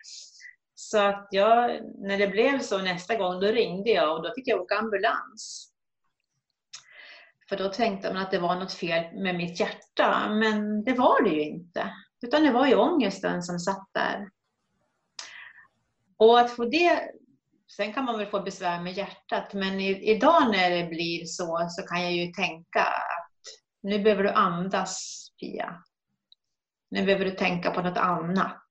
Så 0.76 0.98
att 0.98 1.28
jag, 1.32 1.80
när 1.98 2.18
det 2.18 2.28
blev 2.28 2.60
så 2.60 2.78
nästa 2.78 3.16
gång, 3.16 3.40
då 3.40 3.48
ringde 3.48 3.90
jag 3.90 4.18
och 4.18 4.24
då 4.24 4.34
fick 4.36 4.48
jag 4.48 4.62
åka 4.62 4.76
ambulans. 4.76 5.71
För 7.52 7.58
då 7.58 7.70
tänkte 7.70 8.14
man 8.14 8.22
att 8.22 8.32
det 8.32 8.40
var 8.40 8.56
något 8.56 8.74
fel 8.74 9.22
med 9.22 9.36
mitt 9.36 9.60
hjärta, 9.60 10.30
men 10.30 10.84
det 10.84 10.94
var 10.94 11.24
det 11.24 11.30
ju 11.30 11.42
inte. 11.42 11.94
Utan 12.22 12.44
det 12.44 12.52
var 12.52 12.68
ju 12.68 12.76
ångesten 12.76 13.44
som 13.44 13.60
satt 13.60 13.90
där. 13.94 14.30
Och 16.18 16.40
att 16.40 16.52
få 16.52 16.66
det, 16.66 17.02
sen 17.78 17.94
kan 17.94 18.06
man 18.06 18.18
väl 18.18 18.28
få 18.28 18.40
besvär 18.40 18.82
med 18.82 18.94
hjärtat, 18.94 19.54
men 19.54 19.80
idag 19.80 20.52
när 20.52 20.70
det 20.70 20.90
blir 20.90 21.26
så, 21.26 21.68
så 21.70 21.88
kan 21.88 22.02
jag 22.02 22.12
ju 22.12 22.28
tänka 22.28 22.82
att 22.82 23.32
nu 23.82 24.00
behöver 24.00 24.24
du 24.24 24.30
andas, 24.30 25.28
Pia. 25.40 25.84
Nu 26.90 27.06
behöver 27.06 27.26
du 27.26 27.32
tänka 27.32 27.72
på 27.72 27.82
något 27.82 27.98
annat. 27.98 28.68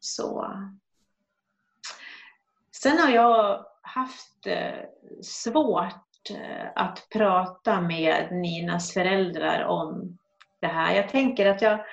Så. 0.00 0.54
Sen 2.82 2.98
har 2.98 3.10
jag 3.10 3.66
haft 3.82 4.46
eh, 4.46 4.84
svårt 5.22 6.03
Eh, 6.30 6.66
att 6.74 7.06
prata 7.12 7.80
med 7.80 8.28
Ninas 8.32 8.92
föräldrar 8.92 9.64
om 9.64 10.18
det 10.60 10.66
här. 10.66 10.94
Jag 10.94 11.08
tänker 11.08 11.46
att 11.46 11.62
jag, 11.62 11.84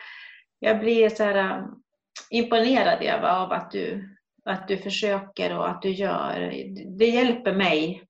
jag 0.60 0.80
blir 0.80 1.10
så 1.10 1.24
här 1.24 1.36
eh, 1.36 1.66
imponerad 2.30 3.04
Eva 3.04 3.32
av 3.32 3.52
att 3.52 3.72
du, 3.72 4.16
att 4.46 4.68
du 4.68 4.78
försöker 4.78 5.58
och 5.58 5.70
att 5.70 5.82
du 5.82 5.90
gör. 5.90 6.54
Det 6.98 7.06
hjälper 7.06 7.56
mig 7.56 8.04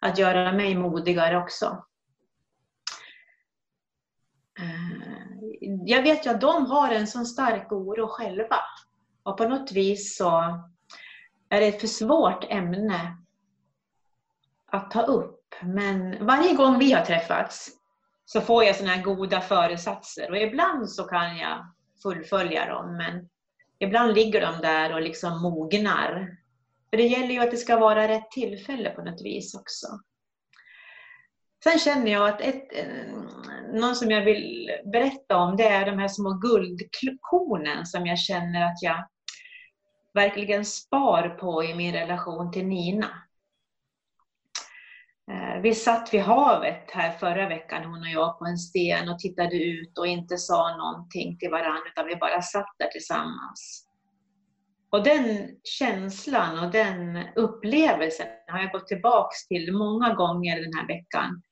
att 0.00 0.18
göra 0.18 0.52
mig 0.52 0.74
modigare 0.74 1.38
också. 1.38 1.84
Eh, 4.60 4.98
jag 5.84 6.02
vet 6.02 6.26
ju 6.26 6.30
att 6.30 6.40
de 6.40 6.66
har 6.66 6.90
en 6.90 7.06
sån 7.06 7.26
stark 7.26 7.72
oro 7.72 8.06
själva. 8.06 8.60
Och 9.22 9.36
på 9.38 9.48
något 9.48 9.72
vis 9.72 10.16
så 10.16 10.30
är 11.48 11.60
det 11.60 11.66
ett 11.66 11.80
för 11.80 11.86
svårt 11.86 12.44
ämne 12.48 13.16
att 14.66 14.90
ta 14.90 15.02
upp. 15.02 15.37
Men 15.62 16.26
varje 16.26 16.54
gång 16.54 16.78
vi 16.78 16.92
har 16.92 17.04
träffats 17.04 17.70
så 18.24 18.40
får 18.40 18.64
jag 18.64 18.76
såna 18.76 18.90
här 18.90 19.02
goda 19.02 19.40
föresatser 19.40 20.30
och 20.30 20.36
ibland 20.36 20.90
så 20.90 21.04
kan 21.04 21.36
jag 21.36 21.74
fullfölja 22.02 22.66
dem 22.66 22.96
men 22.96 23.28
ibland 23.78 24.14
ligger 24.14 24.40
de 24.40 24.60
där 24.60 24.94
och 24.94 25.02
liksom 25.02 25.42
mognar. 25.42 26.36
För 26.90 26.96
det 26.96 27.06
gäller 27.06 27.34
ju 27.34 27.40
att 27.40 27.50
det 27.50 27.56
ska 27.56 27.78
vara 27.78 28.08
rätt 28.08 28.30
tillfälle 28.30 28.90
på 28.90 29.02
något 29.02 29.24
vis 29.24 29.54
också. 29.54 29.86
Sen 31.64 31.78
känner 31.78 32.12
jag 32.12 32.28
att 32.28 32.40
ett, 32.40 32.68
eh, 32.72 32.86
någon 33.72 33.96
som 33.96 34.10
jag 34.10 34.24
vill 34.24 34.70
berätta 34.92 35.36
om 35.36 35.56
det 35.56 35.68
är 35.68 35.86
de 35.86 35.98
här 35.98 36.08
små 36.08 36.32
guldkornen 36.32 37.86
som 37.86 38.06
jag 38.06 38.18
känner 38.18 38.66
att 38.66 38.82
jag 38.82 39.08
verkligen 40.14 40.64
spar 40.64 41.28
på 41.28 41.64
i 41.64 41.74
min 41.74 41.92
relation 41.92 42.52
till 42.52 42.66
Nina. 42.66 43.27
Eh, 45.30 45.60
vi 45.60 45.74
satt 45.74 46.14
vid 46.14 46.20
havet 46.20 46.90
här 46.90 47.18
förra 47.18 47.48
veckan, 47.48 47.84
hon 47.84 48.00
och 48.00 48.08
jag, 48.08 48.38
på 48.38 48.44
en 48.44 48.58
sten 48.58 49.08
och 49.08 49.18
tittade 49.18 49.56
ut 49.56 49.98
och 49.98 50.06
inte 50.06 50.38
sa 50.38 50.76
någonting 50.76 51.38
till 51.38 51.50
varandra, 51.50 51.82
utan 51.92 52.06
vi 52.06 52.16
bara 52.16 52.42
satt 52.42 52.74
där 52.78 52.86
tillsammans. 52.86 53.88
Och 54.90 55.04
den 55.04 55.56
känslan 55.64 56.58
och 56.58 56.72
den 56.72 57.28
upplevelsen 57.36 58.26
har 58.46 58.58
jag 58.58 58.72
gått 58.72 58.86
tillbaks 58.86 59.46
till 59.48 59.72
många 59.72 60.14
gånger 60.14 60.60
den 60.60 60.74
här 60.74 60.86
veckan. 60.86 61.42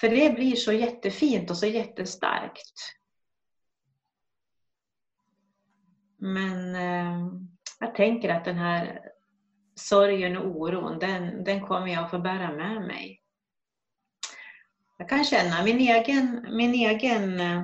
För 0.00 0.08
det 0.08 0.34
blir 0.34 0.56
så 0.56 0.72
jättefint 0.72 1.50
och 1.50 1.56
så 1.56 1.66
jättestarkt. 1.66 2.72
Men 6.18 6.74
eh, 6.74 7.32
jag 7.80 7.94
tänker 7.94 8.28
att 8.28 8.44
den 8.44 8.56
här 8.56 9.05
sorgen 9.76 10.36
och 10.36 10.46
oron, 10.46 10.98
den, 10.98 11.44
den 11.44 11.66
kommer 11.66 11.86
jag 11.86 12.04
att 12.04 12.10
få 12.10 12.18
bära 12.18 12.52
med 12.52 12.82
mig. 12.82 13.20
Jag 14.98 15.08
kan 15.08 15.24
känna 15.24 15.64
min 15.64 15.78
egen, 15.78 16.46
min 16.50 16.74
egen 16.74 17.40
eh, 17.40 17.62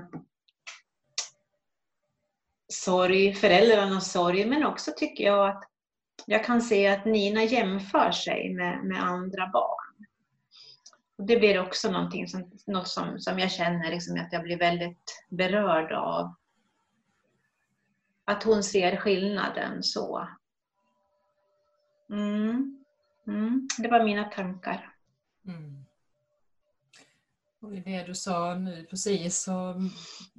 sorg, 2.73 3.35
föräldrarnas 3.35 4.13
sorg, 4.13 4.47
men 4.47 4.67
också 4.67 4.93
tycker 4.97 5.25
jag 5.25 5.49
att 5.49 5.65
jag 6.27 6.45
kan 6.45 6.63
se 6.63 6.89
att 6.89 7.05
Nina 7.05 7.45
jämför 7.45 8.11
sig 8.11 8.55
med, 8.55 8.85
med 8.85 9.03
andra 9.03 9.47
barn. 9.47 10.07
Och 11.19 11.27
det 11.27 11.37
blir 11.37 11.61
också 11.61 11.91
någonting 11.91 12.29
som, 12.29 12.51
något 12.67 12.89
som, 12.89 13.19
som 13.19 13.39
jag 13.39 13.51
känner 13.51 13.91
liksom 13.91 14.21
att 14.21 14.33
jag 14.33 14.43
blir 14.43 14.59
väldigt 14.59 15.25
berörd 15.29 15.93
av. 15.93 16.35
Att 18.25 18.43
hon 18.43 18.63
ser 18.63 18.97
skillnaden 18.97 19.83
så. 19.83 20.29
Mm. 22.13 22.85
Mm. 23.27 23.69
Det 23.79 23.89
var 23.89 24.05
mina 24.05 24.25
tankar. 24.25 24.95
Mm. 25.47 25.85
Och 27.61 27.75
I 27.75 27.81
det 27.81 28.03
du 28.03 28.15
sa 28.15 28.55
nu 28.55 28.87
precis 28.91 29.39
så 29.39 29.91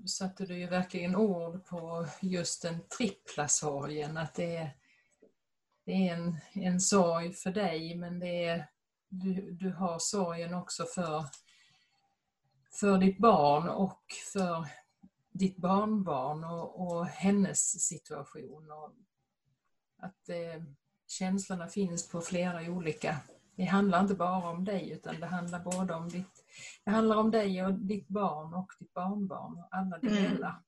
satte 0.08 0.46
du 0.46 0.58
ju 0.58 0.68
verkligen 0.68 1.16
ord 1.16 1.66
på 1.66 2.08
just 2.22 2.62
den 2.62 2.88
trippla 2.98 3.48
sorgen. 3.48 4.18
Att 4.18 4.34
det 4.34 4.56
är, 4.56 4.78
det 5.86 5.92
är 5.92 6.14
en, 6.14 6.38
en 6.54 6.80
sorg 6.80 7.34
för 7.34 7.52
dig 7.52 7.96
men 7.96 8.20
det 8.20 8.46
är, 8.46 8.70
du, 9.10 9.52
du 9.52 9.70
har 9.70 10.00
sorgen 10.00 10.54
också 10.54 10.86
för, 10.86 11.26
för 12.72 12.98
ditt 12.98 13.18
barn 13.18 13.70
och 13.70 14.04
för 14.34 14.68
ditt 15.32 15.58
barnbarn 15.58 16.44
och, 16.44 16.88
och 16.88 17.06
hennes 17.06 17.88
situation. 17.88 18.72
Och 18.72 18.92
att 19.98 20.26
det, 20.26 20.66
känslorna 21.08 21.68
finns 21.68 22.10
på 22.10 22.22
flera 22.22 22.72
olika... 22.72 23.18
Det 23.56 23.64
handlar 23.64 24.02
inte 24.02 24.16
bara 24.16 24.50
om 24.50 24.66
dig 24.66 24.92
utan 24.92 25.20
det 25.20 25.26
handlar 25.26 25.60
både 25.60 25.94
om 25.94 26.10
ditt... 26.10 26.46
Det 26.86 26.92
handlar 26.92 27.16
om 27.16 27.32
dig 27.32 27.66
och 27.66 27.74
ditt 27.74 28.08
barn 28.08 28.54
och 28.54 28.72
ditt 28.80 28.94
barnbarn 28.94 29.58
och 29.58 29.68
alla 29.72 29.98
mm. 29.98 30.14
delar. 30.14 30.62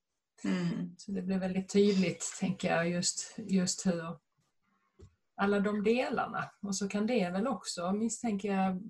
Mm. 0.44 0.68
Mm. 0.68 0.96
Så 0.98 1.12
det 1.12 1.22
blir 1.22 1.40
väldigt 1.40 1.70
tydligt, 1.70 2.38
tänker 2.40 2.76
jag, 2.76 2.90
just, 2.90 3.36
just 3.38 3.86
hur 3.86 4.18
alla 5.36 5.60
de 5.60 5.84
delarna. 5.84 6.52
Och 6.62 6.76
så 6.76 6.88
kan 6.88 7.08
det 7.08 7.30
väl 7.30 7.48
också, 7.48 7.92
misstänker 7.92 8.56
jag, 8.56 8.82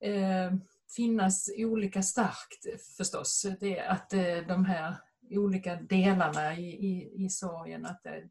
eh, 0.00 0.52
finnas 0.96 1.50
olika 1.56 2.02
starkt 2.02 2.66
förstås. 2.96 3.46
Det, 3.60 3.80
att 3.80 4.12
eh, 4.12 4.38
de 4.48 4.64
här 4.64 4.96
olika 5.30 5.76
delarna 5.76 6.56
i, 6.56 6.66
i, 6.66 7.24
i 7.24 7.28
sorgen, 7.28 7.86
att 7.86 8.02
det 8.02 8.28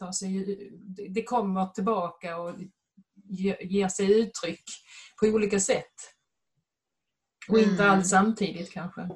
tar 0.00 0.12
sig, 0.12 0.70
det 1.10 1.22
kommer 1.22 1.66
tillbaka 1.66 2.36
och 2.38 2.54
ger 3.60 3.88
sig 3.88 4.20
uttryck 4.20 4.64
på 5.20 5.26
olika 5.26 5.60
sätt. 5.60 5.94
Och 7.48 7.58
mm. 7.58 7.70
inte 7.70 7.90
alls 7.90 8.10
samtidigt 8.10 8.72
kanske. 8.72 9.08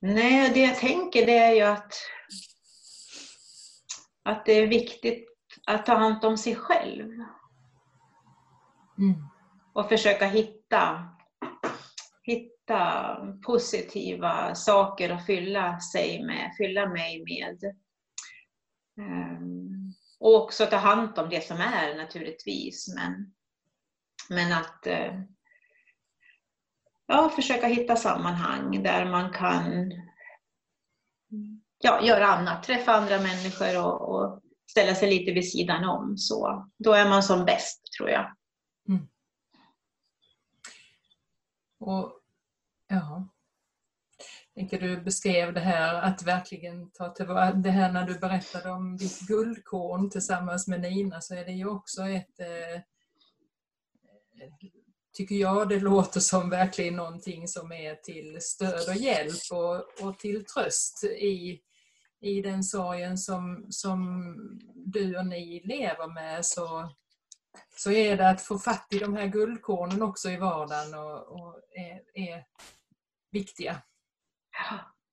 Nej, 0.00 0.50
det 0.54 0.60
jag 0.60 0.78
tänker 0.78 1.26
det 1.26 1.38
är 1.38 1.54
ju 1.54 1.62
att, 1.62 1.94
att 4.22 4.46
det 4.46 4.52
är 4.52 4.66
viktigt 4.66 5.28
att 5.66 5.86
ta 5.86 5.94
hand 5.94 6.24
om 6.24 6.38
sig 6.38 6.54
själv. 6.54 7.12
Mm. 8.98 9.14
Och 9.72 9.88
försöka 9.88 10.26
hitta, 10.26 11.08
hitta 12.22 13.16
positiva 13.46 14.54
saker 14.54 15.10
att 15.10 15.26
fylla 15.26 15.80
sig 15.80 16.24
med, 16.24 16.54
fylla 16.58 16.88
mig 16.88 17.24
med. 17.24 17.76
Ehm, 18.98 19.92
och 20.18 20.34
också 20.34 20.66
ta 20.66 20.76
hand 20.76 21.18
om 21.18 21.28
det 21.28 21.46
som 21.46 21.60
är 21.60 21.96
naturligtvis. 21.96 22.94
Men, 22.94 23.34
men 24.28 24.52
att 24.52 24.86
eh, 24.86 25.20
ja, 27.06 27.30
försöka 27.30 27.66
hitta 27.66 27.96
sammanhang 27.96 28.82
där 28.82 29.04
man 29.04 29.32
kan 29.32 29.92
ja, 31.78 32.02
göra 32.02 32.26
annat, 32.26 32.62
träffa 32.62 32.92
andra 32.92 33.20
människor 33.20 33.84
och, 33.84 34.14
och 34.14 34.42
ställa 34.70 34.94
sig 34.94 35.10
lite 35.10 35.32
vid 35.32 35.50
sidan 35.50 35.84
om. 35.84 36.16
Så, 36.16 36.70
då 36.78 36.92
är 36.92 37.08
man 37.08 37.22
som 37.22 37.44
bäst, 37.44 37.92
tror 37.96 38.10
jag. 38.10 38.36
Mm. 38.88 39.08
Och, 41.78 42.20
ja, 42.88 43.28
tänker 44.56 44.80
du 44.80 45.00
beskrev 45.00 45.54
det 45.54 45.60
här 45.60 45.94
att 45.94 46.22
verkligen 46.22 46.90
ta 46.90 47.08
tillvara, 47.08 47.52
det 47.52 47.70
här 47.70 47.92
när 47.92 48.06
du 48.06 48.18
berättade 48.18 48.70
om 48.70 48.96
ditt 48.96 49.20
guldkorn 49.20 50.10
tillsammans 50.10 50.68
med 50.68 50.80
Nina 50.80 51.20
så 51.20 51.34
är 51.34 51.44
det 51.44 51.52
ju 51.52 51.68
också 51.68 52.02
ett 52.02 52.40
eh, 52.40 52.80
tycker 55.16 55.34
jag 55.34 55.68
det 55.68 55.80
låter 55.80 56.20
som 56.20 56.50
verkligen 56.50 56.96
någonting 56.96 57.48
som 57.48 57.72
är 57.72 57.94
till 57.94 58.38
stöd 58.40 58.88
och 58.88 58.96
hjälp 58.96 59.52
och, 59.52 60.06
och 60.06 60.18
till 60.18 60.44
tröst 60.44 61.04
i, 61.04 61.60
i 62.20 62.42
den 62.42 62.64
sorgen 62.64 63.18
som, 63.18 63.66
som 63.70 64.34
du 64.74 65.18
och 65.18 65.26
ni 65.26 65.62
lever 65.64 66.14
med 66.14 66.46
så, 66.46 66.92
så 67.76 67.90
är 67.90 68.16
det 68.16 68.28
att 68.28 68.42
få 68.42 68.58
fatt 68.58 68.86
i 68.90 68.98
de 68.98 69.14
här 69.14 69.26
guldkornen 69.26 70.02
också 70.02 70.30
i 70.30 70.36
vardagen 70.36 70.94
och, 70.94 71.40
och 71.40 71.60
är, 71.74 72.28
är 72.28 72.44
viktiga. 73.30 73.82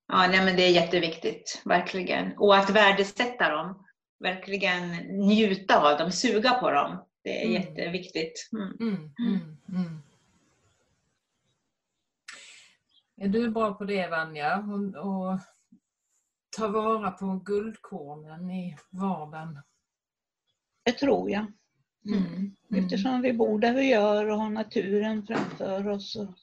Ja, 0.08 0.26
nej, 0.26 0.44
men 0.44 0.56
det 0.56 0.62
är 0.62 0.70
jätteviktigt, 0.70 1.62
verkligen. 1.64 2.38
Och 2.38 2.56
att 2.56 2.70
värdesätta 2.70 3.48
dem, 3.48 3.84
verkligen 4.18 4.90
njuta 5.28 5.92
av 5.92 5.98
dem, 5.98 6.12
suga 6.12 6.54
på 6.54 6.70
dem. 6.70 7.04
Det 7.22 7.42
är 7.42 7.46
mm. 7.46 7.62
jätteviktigt. 7.62 8.50
Mm. 8.52 8.76
Mm, 8.80 9.10
mm, 9.18 9.56
mm. 9.68 10.02
är 13.16 13.28
du 13.28 13.50
bra 13.50 13.74
på 13.74 13.84
det 13.84 14.08
Vanja? 14.08 14.58
Och, 14.58 15.06
och 15.06 15.38
ta 16.56 16.68
vara 16.68 17.10
på 17.10 17.42
guldkornen 17.44 18.50
i 18.50 18.76
vardagen? 18.90 19.62
Det 20.84 20.92
tror 20.92 21.30
jag. 21.30 21.46
Mm. 22.06 22.56
Eftersom 22.74 23.22
vi 23.22 23.32
bor 23.32 23.58
där 23.58 23.74
vi 23.74 23.90
gör 23.90 24.30
och 24.30 24.38
har 24.38 24.50
naturen 24.50 25.26
framför 25.26 25.88
oss. 25.88 26.16
Och, 26.16 26.34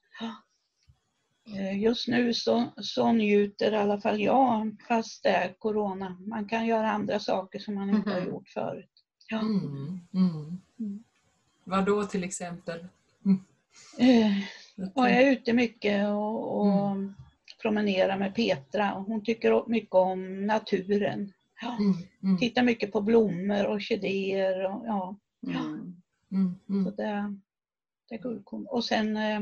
just 1.75 2.07
nu 2.07 2.33
så, 2.33 2.67
så 2.77 3.11
njuter 3.11 3.71
i 3.71 3.77
alla 3.77 4.01
fall 4.01 4.21
jag, 4.21 4.75
fast 4.87 5.23
det 5.23 5.29
är 5.29 5.53
Corona. 5.53 6.17
Man 6.27 6.47
kan 6.47 6.65
göra 6.65 6.91
andra 6.91 7.19
saker 7.19 7.59
som 7.59 7.75
man 7.75 7.89
inte 7.89 8.09
mm. 8.09 8.13
har 8.13 8.21
mhm. 8.21 8.29
gjort 8.29 8.49
förut. 8.49 8.91
Ja. 9.27 9.39
Mm. 9.39 9.99
Mm. 10.13 11.03
Vad 11.63 11.85
då 11.85 12.05
till 12.05 12.23
exempel? 12.23 12.87
Eh, 13.97 14.37
och 14.95 15.09
jag 15.09 15.11
är 15.11 15.31
ute 15.31 15.53
mycket 15.53 16.07
och, 16.07 16.61
och 16.61 16.91
Mm. 16.91 17.13
promenerar 17.61 18.17
med 18.17 18.35
Petra. 18.35 18.89
Hon 19.07 19.23
tycker 19.23 19.69
mycket 19.69 19.93
om 19.93 20.45
naturen. 20.45 21.33
Ja, 21.61 21.77
Mm, 21.79 21.93
mm, 22.23 22.37
tittar 22.37 22.63
mycket 22.63 22.91
på 22.91 23.01
blommor, 23.01 23.67
orkidéer 23.67 24.65
och 24.65 24.85
ja, 24.85 25.15
Mm. 25.47 25.95
mm, 26.31 26.55
så 26.67 26.73
mm. 26.73 26.95
det, 26.95 27.37
det 28.09 28.15
är 28.15 28.19
guldkorn. 28.21 28.67
Och 28.67 28.85
sen 28.85 29.17
eh, 29.17 29.39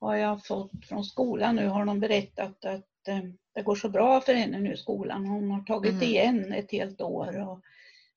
har 0.00 0.16
jag 0.16 0.46
fått 0.46 0.86
från 0.86 1.04
skolan 1.04 1.56
nu 1.56 1.66
har 1.68 1.84
de 1.84 2.00
berättat 2.00 2.64
att 2.64 3.08
eh, 3.08 3.20
det 3.54 3.62
går 3.62 3.74
så 3.74 3.88
bra 3.88 4.20
för 4.20 4.34
henne 4.34 4.58
nu 4.58 4.72
i 4.72 4.76
skolan. 4.76 5.26
Hon 5.26 5.50
har 5.50 5.62
tagit 5.62 5.94
Mhm. 5.94 6.02
igen 6.02 6.52
ett 6.52 6.72
helt 6.72 7.00
år. 7.00 7.48
Och, 7.48 7.60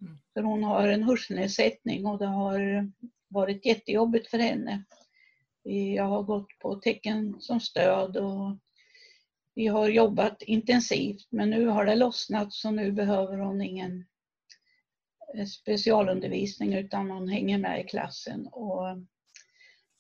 Mm. 0.02 0.18
för 0.34 0.42
hon 0.42 0.64
har 0.64 0.88
en 0.88 1.04
hörselnedsättning 1.04 2.06
och 2.06 2.18
det 2.20 2.26
har 2.26 2.92
varit 3.28 3.66
jättejobbigt 3.66 4.28
för 4.28 4.38
henne. 4.40 4.84
Jag 5.96 6.04
har 6.04 6.24
gått 6.24 6.60
på 6.60 6.76
tecken 6.76 7.36
som 7.40 7.60
stöd 7.60 8.18
och 8.18 8.58
vi 9.56 9.68
har 9.68 9.90
jobbat 9.90 10.42
intensivt 10.42 11.28
men 11.32 11.50
nu 11.50 11.66
har 11.68 11.86
det 11.86 11.96
lossnat 11.96 12.54
så 12.54 12.72
nu 12.72 12.92
behöver 12.92 13.38
hon 13.38 13.62
ingen 13.62 14.06
eh, 15.36 15.46
specialundervisning 15.46 16.74
utan 16.74 17.12
hon 17.12 17.28
hänger 17.30 17.58
med 17.58 17.82
i 17.82 17.84
klassen. 17.84 18.48
Och 18.48 18.84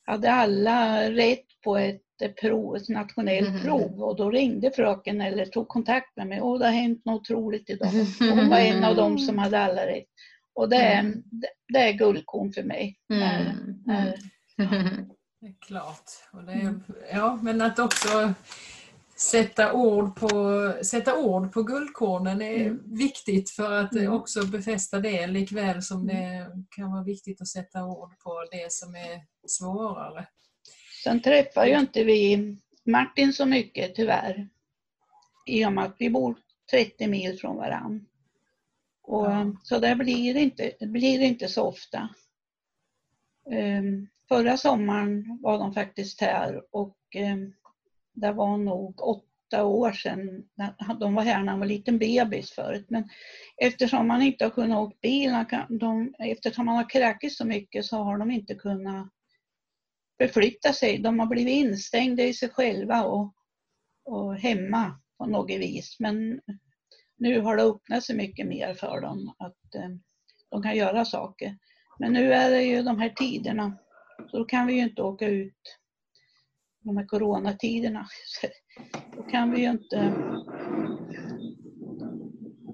hade 0.05 0.31
alla 0.31 1.09
rätt 1.11 1.45
på 1.63 1.77
ett 1.77 2.01
eh, 2.21 2.31
prov, 2.31 2.75
ett 2.75 2.89
nationellt 2.89 3.49
Mhm. 3.49 3.61
prov 3.61 4.03
och 4.03 4.15
då 4.15 4.29
ringde 4.31 4.71
fröken 4.71 5.21
eller 5.21 5.45
tog 5.45 5.67
kontakt 5.67 6.15
med 6.17 6.27
mig. 6.27 6.41
Åh, 6.41 6.59
det 6.59 6.65
har 6.65 6.71
hänt 6.71 7.05
något 7.05 7.21
otroligt 7.21 7.69
idag. 7.69 7.89
Och 8.19 8.37
Hon 8.37 8.49
var 8.49 8.57
en 8.57 8.83
av 8.83 8.95
dem 8.95 9.19
som 9.19 9.37
hade 9.37 9.59
alla 9.59 9.87
rätt. 9.87 10.05
Och 10.55 10.69
det 10.69 10.75
är, 10.77 10.99
Mm. 10.99 11.23
det- 11.25 11.47
det 11.73 11.79
är 11.79 11.93
guldkorn 11.93 12.53
för 12.53 12.63
mig. 12.63 12.97
Är- 13.09 13.41
Mm. 13.41 13.83
är- 13.89 14.17
Det 15.41 15.47
är 15.47 15.53
klart. 15.67 16.09
Och 16.31 16.43
det 16.43 16.51
Mm. 16.51 16.83
är, 17.09 17.17
ja, 17.17 17.39
men 17.41 17.61
att 17.61 17.79
också 17.79 18.33
sätta 19.31 19.73
ord 19.73 20.15
på, 20.15 20.29
sätta 20.83 21.17
ord 21.17 21.53
på 21.53 21.63
guldkornen 21.63 22.41
är 22.41 22.65
Mm. 22.65 22.95
viktigt 22.97 23.49
för 23.49 23.71
att 23.71 23.95
eh, 23.95 24.01
Mm. 24.01 24.13
också 24.13 24.45
befästa 24.45 24.99
det 24.99 25.27
likväl 25.27 25.81
som 25.81 26.07
det 26.07 26.47
kan 26.75 26.91
vara 26.91 27.03
viktigt 27.03 27.41
att 27.41 27.47
sätta 27.47 27.85
ord 27.85 28.19
på 28.19 28.45
det 28.51 28.71
som 28.71 28.95
är 28.95 29.21
svårare. 29.47 30.27
Sen 31.03 31.21
träffar 31.21 31.65
ju 31.65 31.79
inte 31.79 32.03
vi 32.03 32.55
Martin 32.85 33.33
så 33.33 33.45
mycket 33.45 33.95
tyvärr. 33.95 34.49
I 35.45 35.65
och 35.65 35.73
med 35.73 35.83
att 35.83 35.95
vi 35.99 36.09
bor 36.09 36.35
30 36.71 37.07
mil 37.07 37.39
från 37.39 37.55
varann. 37.57 38.05
Och, 39.03 39.25
Ja. 39.25 39.51
Så 39.63 39.79
det 39.79 39.95
blir 39.95 40.35
inte, 40.37 40.71
det 40.79 40.87
blir 40.87 41.19
inte 41.21 41.47
så 41.47 41.63
ofta. 41.63 42.09
Ehm, 43.51 44.07
förra 44.27 44.57
sommaren 44.57 45.39
var 45.41 45.59
de 45.59 45.73
faktiskt 45.73 46.21
här 46.21 46.61
och 46.71 46.97
um, 47.15 47.53
det 48.13 48.31
var 48.31 48.57
nog 48.57 49.01
åtta 49.01 49.65
år 49.65 49.91
sedan. 49.91 50.43
De 50.99 51.15
var 51.15 51.23
här 51.23 51.43
när 51.43 51.51
han 51.51 51.59
var 51.59 51.67
liten 51.67 51.99
bebis 51.99 52.51
förut. 52.51 52.85
Men 52.89 53.09
eftersom 53.57 54.07
man 54.07 54.21
inte 54.21 54.43
har 54.43 54.51
kunnat 54.51 54.77
åka 54.77 54.97
bil, 55.01 55.31
de, 55.69 56.13
eftersom 56.19 56.65
man 56.65 56.75
har 56.75 56.89
kräkit 56.89 57.33
så 57.33 57.45
mycket 57.45 57.85
så 57.85 57.97
har 57.97 58.17
de 58.17 58.31
inte 58.31 58.55
kunnat 58.55 59.09
förflytta 60.21 60.73
sig. 60.73 60.97
De 60.97 61.19
har 61.19 61.27
blivit 61.27 61.53
instängda 61.53 62.23
i 62.23 62.33
sig 62.33 62.49
själva 62.49 63.03
och, 63.03 63.33
och 64.05 64.35
hemma 64.35 64.99
på 65.17 65.25
något 65.25 65.49
vis. 65.49 65.95
Men 65.99 66.39
nu 67.17 67.41
har 67.41 67.57
det 67.57 67.63
öppnat 67.63 68.03
sig 68.03 68.15
mycket 68.15 68.47
mer 68.47 68.73
för 68.73 69.01
dem 69.01 69.33
att 69.37 69.75
eh, 69.75 69.89
de 70.49 70.63
kan 70.63 70.75
göra 70.75 71.05
saker. 71.05 71.57
Men 71.99 72.13
nu 72.13 72.33
är 72.33 72.51
det 72.51 72.63
ju 72.63 72.83
de 72.83 72.99
här 72.99 73.09
tiderna, 73.09 73.77
så 74.31 74.37
då 74.37 74.45
kan 74.45 74.67
vi 74.67 74.73
ju 74.73 74.81
inte 74.81 75.01
åka 75.01 75.27
ut 75.27 75.79
de 76.83 76.97
här 76.97 77.05
coronatiderna. 77.05 78.07
Då 79.17 79.23
kan 79.23 79.51
vi 79.51 79.61
ju 79.61 79.69
inte 79.69 79.97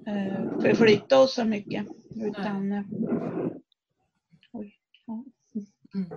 eh, 0.06 0.60
förflytta 0.60 1.20
oss 1.20 1.34
så 1.34 1.44
mycket. 1.44 1.86
Utan, 2.16 2.72
eh, 2.72 2.82
oj, 4.52 4.78
ja. 5.06 5.24
Mm. 5.94 6.10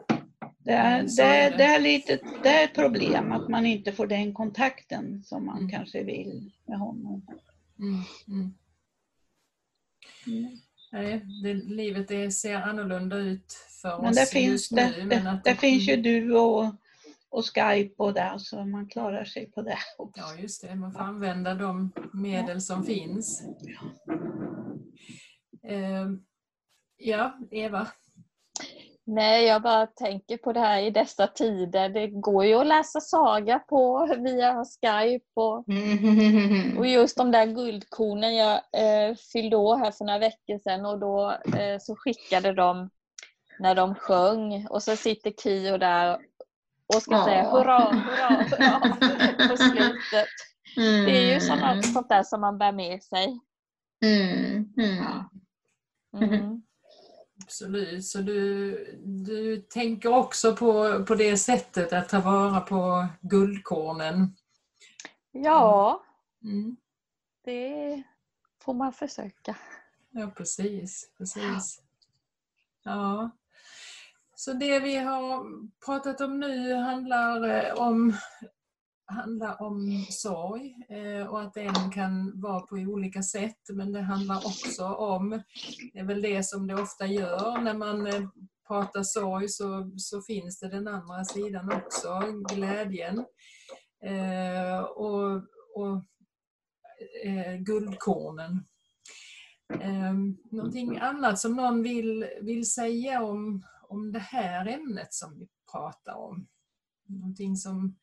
Det 0.60 0.72
är, 0.72 1.04
det, 1.18 1.24
är 1.24 1.58
det. 1.58 1.64
är 1.64 1.80
lite, 1.80 2.20
det 2.44 2.50
är 2.50 2.64
ett 2.64 2.76
problem 2.76 3.32
att 3.32 3.50
man 3.50 3.66
inte 3.66 3.92
får 3.92 4.08
den 4.08 4.34
kontakten 4.34 5.24
som 5.24 5.46
man 5.46 5.58
Mm. 5.58 5.70
kanske 5.70 6.04
vill 6.04 6.52
med 6.66 6.80
honom. 6.80 7.26
Mm. 7.80 8.00
Mm. 8.28 8.54
Mm. 10.28 10.58
Nej, 10.92 11.26
det, 11.44 11.54
livet 11.54 12.08
det 12.08 12.32
ser 12.32 12.56
annorlunda 12.56 13.18
ut 13.18 13.54
för 13.82 14.02
Men 14.02 14.10
oss 14.10 14.16
det 14.16 14.26
finns, 14.26 14.52
just 14.52 14.76
det, 14.76 14.94
nu. 15.04 15.10
det, 15.10 15.42
det 15.44 15.56
finns 15.56 15.88
ju 15.90 15.96
du 15.96 16.38
och, 16.38 16.66
och 17.34 17.46
Skype 17.46 17.94
och 17.98 18.14
det 18.14 18.36
så 18.38 18.66
man 18.66 18.88
klarar 18.88 19.26
sig 19.26 19.52
på 19.52 19.62
det 19.62 19.78
också. 19.98 20.22
Ja, 20.22 20.42
just 20.42 20.62
det. 20.62 20.76
Man 20.76 20.92
får 20.92 21.00
använda 21.00 21.54
de 21.54 21.92
medel 22.14 22.62
som 22.62 22.84
finns. 22.84 23.44
Eh, 25.64 26.08
ja, 26.98 27.38
Eva. 27.52 27.88
Nej, 29.06 29.46
jag 29.46 29.62
bara 29.62 29.88
tänker 29.88 30.38
på 30.38 30.54
det 30.54 30.60
här 30.60 30.82
i 30.82 30.90
dessa 30.90 31.28
tider. 31.28 31.90
Det 31.90 32.08
går 32.08 32.46
ju 32.46 32.54
att 32.54 32.68
läsa 32.68 33.00
saga 33.02 33.60
på 33.60 34.08
via 34.20 34.66
Skype 34.66 35.26
och, 35.34 35.58
och 36.80 36.88
just 36.88 37.18
de 37.18 37.32
där 37.32 37.46
guldkornen. 37.46 38.36
Jag 38.36 38.54
eh, 38.54 39.16
fyllde 39.16 39.56
år 39.56 39.78
här 39.78 39.92
för 39.92 40.06
några 40.06 40.20
veckor 40.20 40.60
sedan 40.60 40.86
och 40.86 41.00
då 41.00 41.32
eh, 41.32 41.78
så 41.80 41.96
skickade 41.96 42.54
de 42.54 42.90
när 43.60 43.76
de 43.76 43.96
sjöng 43.96 44.68
och 44.70 44.84
så 44.84 44.96
sitter 44.96 45.32
Kio 45.32 45.78
där 45.78 46.20
och 46.88 47.02
ska 47.02 47.12
Ja. 47.16 47.26
säga 47.26 47.50
hurra, 47.52 47.80
hurra, 47.80 48.28
hurra 48.28 48.80
på 49.50 49.58
slutet. 49.58 50.28
Det 50.76 51.18
är 51.30 51.34
ju 51.34 51.40
såna, 51.40 51.82
sånt 51.84 52.10
där 52.10 52.24
som 52.24 52.42
man 52.42 52.58
bär 52.58 52.72
med 52.72 53.04
sig. 53.04 53.40
Mm. 54.06 54.74
Mm. 54.78 55.06
Mm. 56.34 56.62
Absolut, 57.44 58.06
så 58.06 58.18
du, 58.18 58.76
du 59.06 59.58
tänker 59.58 60.14
också 60.14 60.56
på, 60.56 61.04
på 61.06 61.16
det 61.16 61.38
sättet 61.38 61.94
att 61.94 62.10
ta 62.10 62.20
vara 62.20 62.60
på 62.62 63.08
guldkornen. 63.22 64.36
Ja, 65.32 66.04
Mm. 66.44 66.76
det 67.46 68.04
får 68.64 68.74
man 68.74 68.94
försöka. 68.94 69.56
Ja, 70.12 70.28
precis. 70.36 71.12
precis. 71.18 71.82
Ja. 72.84 73.32
Så 74.44 74.54
det 74.54 74.80
vi 74.80 74.96
har 74.96 75.46
pratat 75.86 76.22
om 76.22 76.40
nu 76.40 76.74
handlar 76.74 77.50
eh, 77.50 77.74
om, 77.74 78.14
handlar 79.06 79.62
om 79.62 80.06
sorg 80.10 80.76
eh, 80.90 81.28
och 81.28 81.42
att 81.42 81.54
den 81.54 81.92
kan 81.92 82.42
vara 82.42 82.60
på 82.60 82.76
olika 82.76 83.24
sätt 83.24 83.60
men 83.74 83.92
det 83.92 84.02
handlar 84.02 84.38
också 84.38 84.86
om, 84.86 85.42
det 85.94 86.00
är 86.00 86.04
väl 86.04 86.22
det 86.22 86.44
som 86.46 86.68
det 86.68 86.82
ofta 86.82 87.06
gör 87.06 87.62
när 87.62 87.74
man 87.74 88.08
eh, 88.08 88.30
pratar 88.68 89.04
sorg 89.04 89.50
så, 89.50 89.92
så 89.98 90.22
finns 90.22 90.60
det 90.60 90.70
den 90.70 90.88
andra 90.88 91.26
sidan 91.26 91.74
också, 91.74 92.22
glädjen. 92.56 93.26
Eh, 94.06 94.80
och 94.80 95.44
och 95.76 96.04
eh, 97.26 97.56
guldkornen. 97.56 98.66
Eh, 99.82 100.14
någonting 100.52 100.98
annat 100.98 101.40
som 101.40 101.56
någon 101.56 101.84
vill, 101.84 102.26
vill 102.42 102.72
säga 102.72 103.24
om, 103.24 103.64
om 103.94 104.12
det 104.12 104.20
här 104.20 104.66
ämnet 104.66 105.14
som 105.14 105.40
vi 105.40 105.48
pratar 105.72 106.16
om? 106.16 106.48
Någonting 107.06 107.56
som 107.56 108.00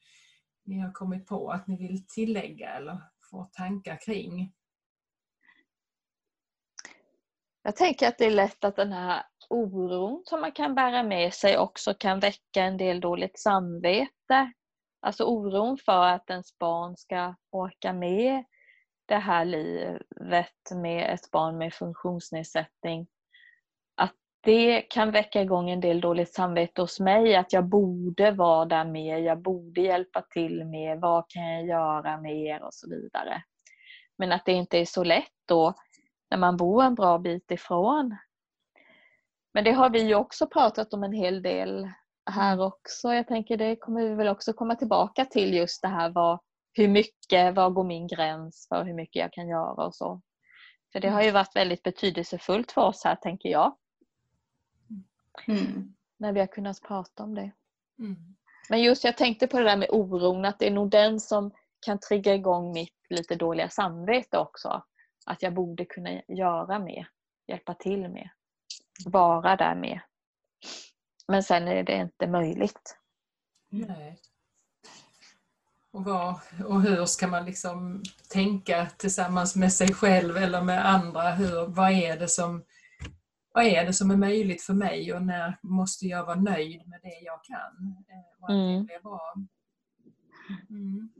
ni 0.64 0.78
har 0.78 0.92
kommit 0.92 1.26
på 1.26 1.50
att 1.50 1.66
ni 1.66 1.76
vill 1.76 2.06
tillägga 2.06 2.70
eller 2.70 3.02
få 3.30 3.50
tankar 3.52 3.98
kring? 4.04 4.52
Jag 7.62 7.76
tänker 7.76 8.08
att 8.08 8.18
det 8.18 8.26
är 8.26 8.30
lätt 8.30 8.64
att 8.64 8.76
den 8.76 8.92
här 8.92 9.22
oron 9.48 10.22
som 10.26 10.40
man 10.40 10.52
kan 10.52 10.74
bära 10.74 11.02
med 11.02 11.34
sig 11.34 11.58
också 11.58 11.94
kan 11.94 12.20
väcka 12.20 12.62
en 12.62 12.76
del 12.76 13.00
dåligt 13.00 13.38
samvete. 13.38 14.52
Alltså 15.00 15.24
oron 15.24 15.78
för 15.78 16.04
att 16.04 16.30
ens 16.30 16.58
barn 16.58 16.96
ska 16.96 17.34
orka 17.50 17.92
med 17.92 18.44
det 19.06 19.18
här 19.18 19.44
livet 19.44 20.70
med 20.74 21.14
ett 21.14 21.30
barn 21.30 21.58
med 21.58 21.74
funktionsnedsättning. 21.74 23.06
Det 24.42 24.82
kan 24.82 25.10
väcka 25.10 25.42
igång 25.42 25.70
en 25.70 25.80
del 25.80 26.00
dåligt 26.00 26.34
samvete 26.34 26.80
hos 26.80 27.00
mig. 27.00 27.36
Att 27.36 27.52
jag 27.52 27.64
borde 27.64 28.30
vara 28.30 28.64
där 28.64 28.84
mer, 28.84 29.18
jag 29.18 29.42
borde 29.42 29.80
hjälpa 29.80 30.22
till 30.22 30.64
mer, 30.64 30.96
vad 30.96 31.24
kan 31.28 31.42
jag 31.42 31.66
göra 31.66 32.20
mer 32.20 32.62
och 32.62 32.74
så 32.74 32.90
vidare. 32.90 33.42
Men 34.18 34.32
att 34.32 34.44
det 34.44 34.52
inte 34.52 34.78
är 34.78 34.84
så 34.84 35.04
lätt 35.04 35.32
då 35.48 35.74
när 36.30 36.38
man 36.38 36.56
bor 36.56 36.82
en 36.82 36.94
bra 36.94 37.18
bit 37.18 37.50
ifrån. 37.50 38.16
Men 39.54 39.64
det 39.64 39.72
har 39.72 39.90
vi 39.90 40.02
ju 40.02 40.14
också 40.14 40.46
pratat 40.46 40.94
om 40.94 41.04
en 41.04 41.12
hel 41.12 41.42
del 41.42 41.90
här 42.30 42.60
också. 42.60 43.14
Jag 43.14 43.26
tänker 43.26 43.56
det 43.56 43.76
kommer 43.76 44.02
vi 44.02 44.14
väl 44.14 44.28
också 44.28 44.52
komma 44.52 44.74
tillbaka 44.74 45.24
till 45.24 45.54
just 45.54 45.82
det 45.82 45.88
här 45.88 46.10
vad, 46.10 46.40
hur 46.72 46.88
mycket, 46.88 47.54
var 47.54 47.70
går 47.70 47.84
min 47.84 48.06
gräns 48.06 48.66
för 48.68 48.84
hur 48.84 48.94
mycket 48.94 49.20
jag 49.20 49.32
kan 49.32 49.48
göra 49.48 49.86
och 49.86 49.94
så. 49.94 50.20
För 50.92 51.00
det 51.00 51.08
har 51.08 51.22
ju 51.22 51.30
varit 51.30 51.56
väldigt 51.56 51.82
betydelsefullt 51.82 52.72
för 52.72 52.82
oss 52.82 53.04
här 53.04 53.16
tänker 53.16 53.48
jag. 53.48 53.76
Mm. 55.46 55.94
När 56.18 56.32
vi 56.32 56.40
har 56.40 56.46
kunnat 56.46 56.82
prata 56.82 57.22
om 57.22 57.34
det. 57.34 57.52
Mm. 57.98 58.16
Men 58.68 58.82
just 58.82 59.04
jag 59.04 59.16
tänkte 59.16 59.46
på 59.46 59.58
det 59.58 59.64
där 59.64 59.76
med 59.76 59.90
oron, 59.90 60.44
att 60.44 60.58
det 60.58 60.66
är 60.66 60.70
nog 60.70 60.90
den 60.90 61.20
som 61.20 61.50
kan 61.86 61.98
trigga 61.98 62.34
igång 62.34 62.72
mitt 62.72 62.96
lite 63.10 63.34
dåliga 63.34 63.68
samvete 63.68 64.38
också. 64.38 64.84
Att 65.26 65.42
jag 65.42 65.54
borde 65.54 65.84
kunna 65.84 66.22
göra 66.28 66.78
mer, 66.78 67.08
hjälpa 67.46 67.74
till 67.74 68.08
med, 68.08 68.30
vara 69.04 69.56
där 69.56 69.74
med. 69.74 70.00
Men 71.28 71.42
sen 71.42 71.68
är 71.68 71.82
det 71.82 71.96
inte 71.96 72.26
möjligt. 72.26 72.96
Nej. 73.70 74.20
Och, 75.92 76.04
vad, 76.04 76.34
och 76.66 76.82
hur 76.82 77.06
ska 77.06 77.26
man 77.26 77.44
liksom 77.44 78.02
tänka 78.28 78.86
tillsammans 78.96 79.56
med 79.56 79.72
sig 79.72 79.94
själv 79.94 80.36
eller 80.36 80.62
med 80.62 80.88
andra? 80.88 81.30
Hur, 81.30 81.66
vad, 81.66 81.90
är 81.90 82.16
det 82.16 82.28
som, 82.28 82.64
vad 83.52 83.64
är 83.64 83.84
det 83.86 83.92
som 83.92 84.10
är 84.10 84.16
möjligt 84.16 84.62
för 84.62 84.74
mig 84.74 85.12
och 85.14 85.22
när 85.22 85.58
måste 85.62 86.06
jag 86.06 86.26
vara 86.26 86.40
nöjd 86.40 86.88
med 86.88 87.00
det 87.02 87.18
jag 87.24 87.44
kan? 87.44 87.96
Eh, 88.08 88.42
Och 88.42 88.48
att 88.48 88.54
Mm. 88.54 88.78
det 88.78 88.84
blir 88.84 89.02
bra. 89.02 89.34
Mm. 90.70 91.10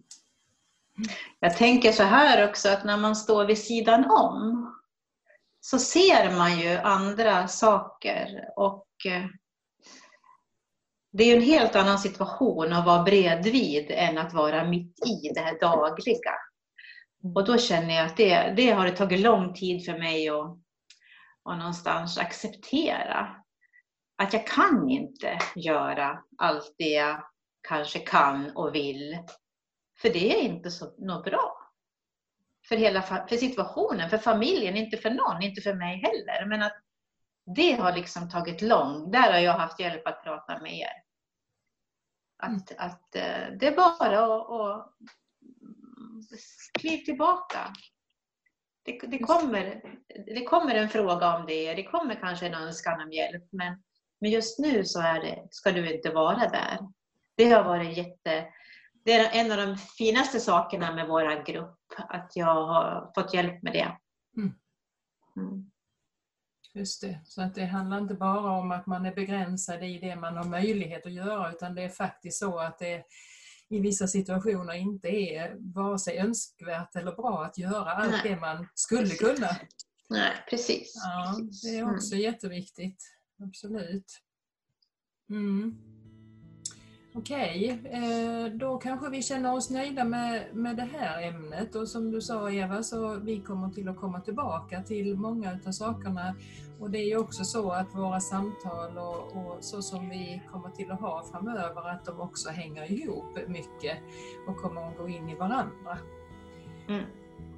Jag 1.40 1.56
tänker 1.56 1.92
så 1.92 2.02
här 2.02 2.48
också 2.48 2.68
att 2.68 2.84
när 2.84 2.96
man 2.96 3.16
står 3.16 3.44
vid 3.44 3.58
sidan 3.58 4.04
om 4.10 4.66
så 5.60 5.78
ser 5.78 6.36
man 6.36 6.58
ju 6.60 6.76
andra 6.76 7.48
saker 7.48 8.48
och 8.56 8.86
eh, 9.06 9.24
det 11.12 11.24
är 11.24 11.26
ju 11.28 11.34
en 11.36 11.42
helt 11.42 11.76
annan 11.76 11.98
situation 11.98 12.72
att 12.72 12.86
vara 12.86 13.02
bredvid 13.02 13.86
än 13.90 14.18
att 14.18 14.32
vara 14.32 14.64
mitt 14.64 15.06
i 15.06 15.32
det 15.34 15.40
här 15.40 15.60
dagliga. 15.60 16.32
Och 17.34 17.44
då 17.46 17.58
känner 17.58 17.94
jag 17.94 18.06
att 18.06 18.16
det, 18.16 18.52
det 18.56 18.70
har 18.70 18.84
det 18.84 18.96
tagit 18.96 19.20
lång 19.20 19.54
tid 19.54 19.84
för 19.84 19.98
mig 19.98 20.28
att, 20.28 20.58
att 21.44 21.58
någonstans 21.58 22.18
acceptera. 22.18 23.36
Att 24.16 24.32
jag 24.32 24.46
kan 24.46 24.90
inte 24.90 25.38
göra 25.56 26.22
allt 26.38 26.74
det 26.78 26.90
jag 26.90 27.24
kanske 27.68 27.98
kan 27.98 28.56
och 28.56 28.74
vill. 28.74 29.18
För 30.02 30.08
det 30.08 30.40
är 30.40 30.42
inte 30.42 30.70
så 30.70 30.94
något 30.98 31.24
bra. 31.24 31.56
För, 32.68 32.76
hela, 32.76 33.02
för 33.02 33.36
situationen, 33.36 34.10
för 34.10 34.18
familjen, 34.18 34.76
inte 34.76 34.96
för 34.96 35.10
någon, 35.10 35.42
inte 35.42 35.60
för 35.60 35.74
mig 35.74 35.96
heller. 35.96 36.46
Men 36.46 36.62
att 36.62 36.82
det 37.56 37.72
har 37.72 37.92
liksom 37.92 38.30
tagit 38.30 38.62
lång, 38.62 39.10
där 39.10 39.32
har 39.32 39.38
jag 39.38 39.52
haft 39.52 39.80
hjälp 39.80 40.06
att 40.06 40.22
prata 40.22 40.58
med 40.58 40.78
er. 40.78 40.92
Att, 42.36 42.72
att 42.78 43.16
eh, 43.16 43.56
det 43.60 43.66
är 43.66 43.76
bara 43.76 44.24
att, 44.24 44.50
att 44.50 44.94
kliv 46.80 47.04
tillbaka. 47.04 47.72
Det, 48.90 49.06
det, 49.06 49.18
kommer, 49.18 49.82
det 50.26 50.44
kommer 50.44 50.74
en 50.74 50.88
fråga 50.88 51.36
om 51.36 51.46
det, 51.46 51.74
det 51.74 51.84
kommer 51.84 52.14
kanske 52.14 52.46
en 52.46 52.54
önskan 52.54 53.00
om 53.00 53.12
hjälp, 53.12 53.44
men, 53.52 53.82
men 54.20 54.30
just 54.30 54.58
nu 54.58 54.84
så 54.84 55.00
är 55.00 55.20
det, 55.20 55.48
ska 55.50 55.72
du 55.72 55.94
inte 55.94 56.10
vara 56.10 56.48
där. 56.48 56.78
Det 57.36 57.50
har 57.50 57.64
varit 57.64 57.96
jätte... 57.96 58.46
Det 59.04 59.12
är 59.12 59.40
en 59.40 59.52
av 59.52 59.66
de 59.66 59.76
finaste 59.76 60.40
sakerna 60.40 60.94
med 60.94 61.08
vår 61.08 61.44
grupp, 61.46 61.78
att 62.08 62.32
jag 62.34 62.66
har 62.66 63.12
fått 63.14 63.34
hjälp 63.34 63.62
med 63.62 63.72
det. 63.72 63.96
Mm. 64.36 64.54
Mm. 65.36 65.70
Just 66.74 67.00
det, 67.00 67.20
så 67.24 67.42
att 67.42 67.54
det 67.54 67.64
handlar 67.64 67.98
inte 67.98 68.14
bara 68.14 68.50
om 68.50 68.70
att 68.70 68.86
man 68.86 69.06
är 69.06 69.14
begränsad 69.14 69.84
i 69.84 69.98
det 69.98 70.16
man 70.16 70.36
har 70.36 70.44
möjlighet 70.44 71.06
att 71.06 71.12
göra 71.12 71.50
utan 71.50 71.74
det 71.74 71.82
är 71.82 71.88
faktiskt 71.88 72.38
så 72.38 72.58
att 72.58 72.78
det 72.78 73.04
i 73.70 73.80
vissa 73.80 74.06
situationer 74.06 74.74
inte 74.74 75.08
är 75.08 75.56
vare 75.58 75.98
sig 75.98 76.18
önskvärt 76.18 76.96
eller 76.96 77.12
bra 77.12 77.44
att 77.44 77.58
göra 77.58 77.92
allt 77.92 78.10
Nej. 78.10 78.20
det 78.24 78.40
man 78.40 78.66
skulle 78.74 79.02
Precis. 79.02 79.20
kunna. 79.20 79.48
Nej, 80.08 80.32
precis. 80.50 80.92
Ja, 81.04 81.40
det 81.62 81.78
är 81.78 81.94
också 81.94 82.16
jätteviktigt. 82.16 83.02
Absolut. 83.42 84.20
Mm. 85.30 85.78
Okej, 87.14 87.80
eh, 87.84 88.52
då 88.52 88.78
kanske 88.78 89.10
vi 89.10 89.22
känner 89.22 89.54
oss 89.54 89.70
nöjda 89.70 90.04
med, 90.04 90.54
med 90.54 90.76
det 90.76 90.88
här 90.92 91.22
ämnet 91.22 91.74
och 91.74 91.88
som 91.88 92.10
du 92.10 92.20
sa 92.20 92.50
Eva 92.50 92.82
så 92.82 93.14
vi 93.14 93.40
kommer 93.40 93.70
till 93.70 93.88
att 93.88 93.96
komma 93.96 94.20
tillbaka 94.20 94.82
till 94.82 95.16
många 95.16 95.54
utav 95.54 95.72
sakerna 95.72 96.36
och 96.80 96.90
det 96.90 96.98
är 96.98 97.06
ju 97.06 97.16
också 97.16 97.44
så 97.44 97.70
att 97.70 97.94
våra 97.94 98.20
samtal 98.20 98.98
och, 98.98 99.36
och 99.36 99.56
så 99.60 99.82
som 99.82 100.08
vi 100.08 100.42
kommer 100.50 100.70
till 100.70 100.90
att 100.90 101.00
ha 101.00 101.24
framöver 101.32 101.88
att 101.88 102.04
de 102.04 102.20
också 102.20 102.50
hänger 102.50 102.92
ihop 102.92 103.38
mycket 103.48 103.98
och 104.46 104.56
kommer 104.56 104.88
att 104.88 104.98
gå 104.98 105.08
in 105.08 105.28
i 105.28 105.34
varandra. 105.34 105.98
Mm. 106.88 107.04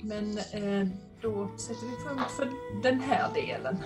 Men 0.00 0.38
eh, 0.38 0.88
då 1.20 1.48
sätter 1.56 1.86
vi 1.86 2.08
punkt 2.08 2.30
för 2.30 2.48
den 2.82 3.00
här 3.00 3.34
delen. 3.34 3.76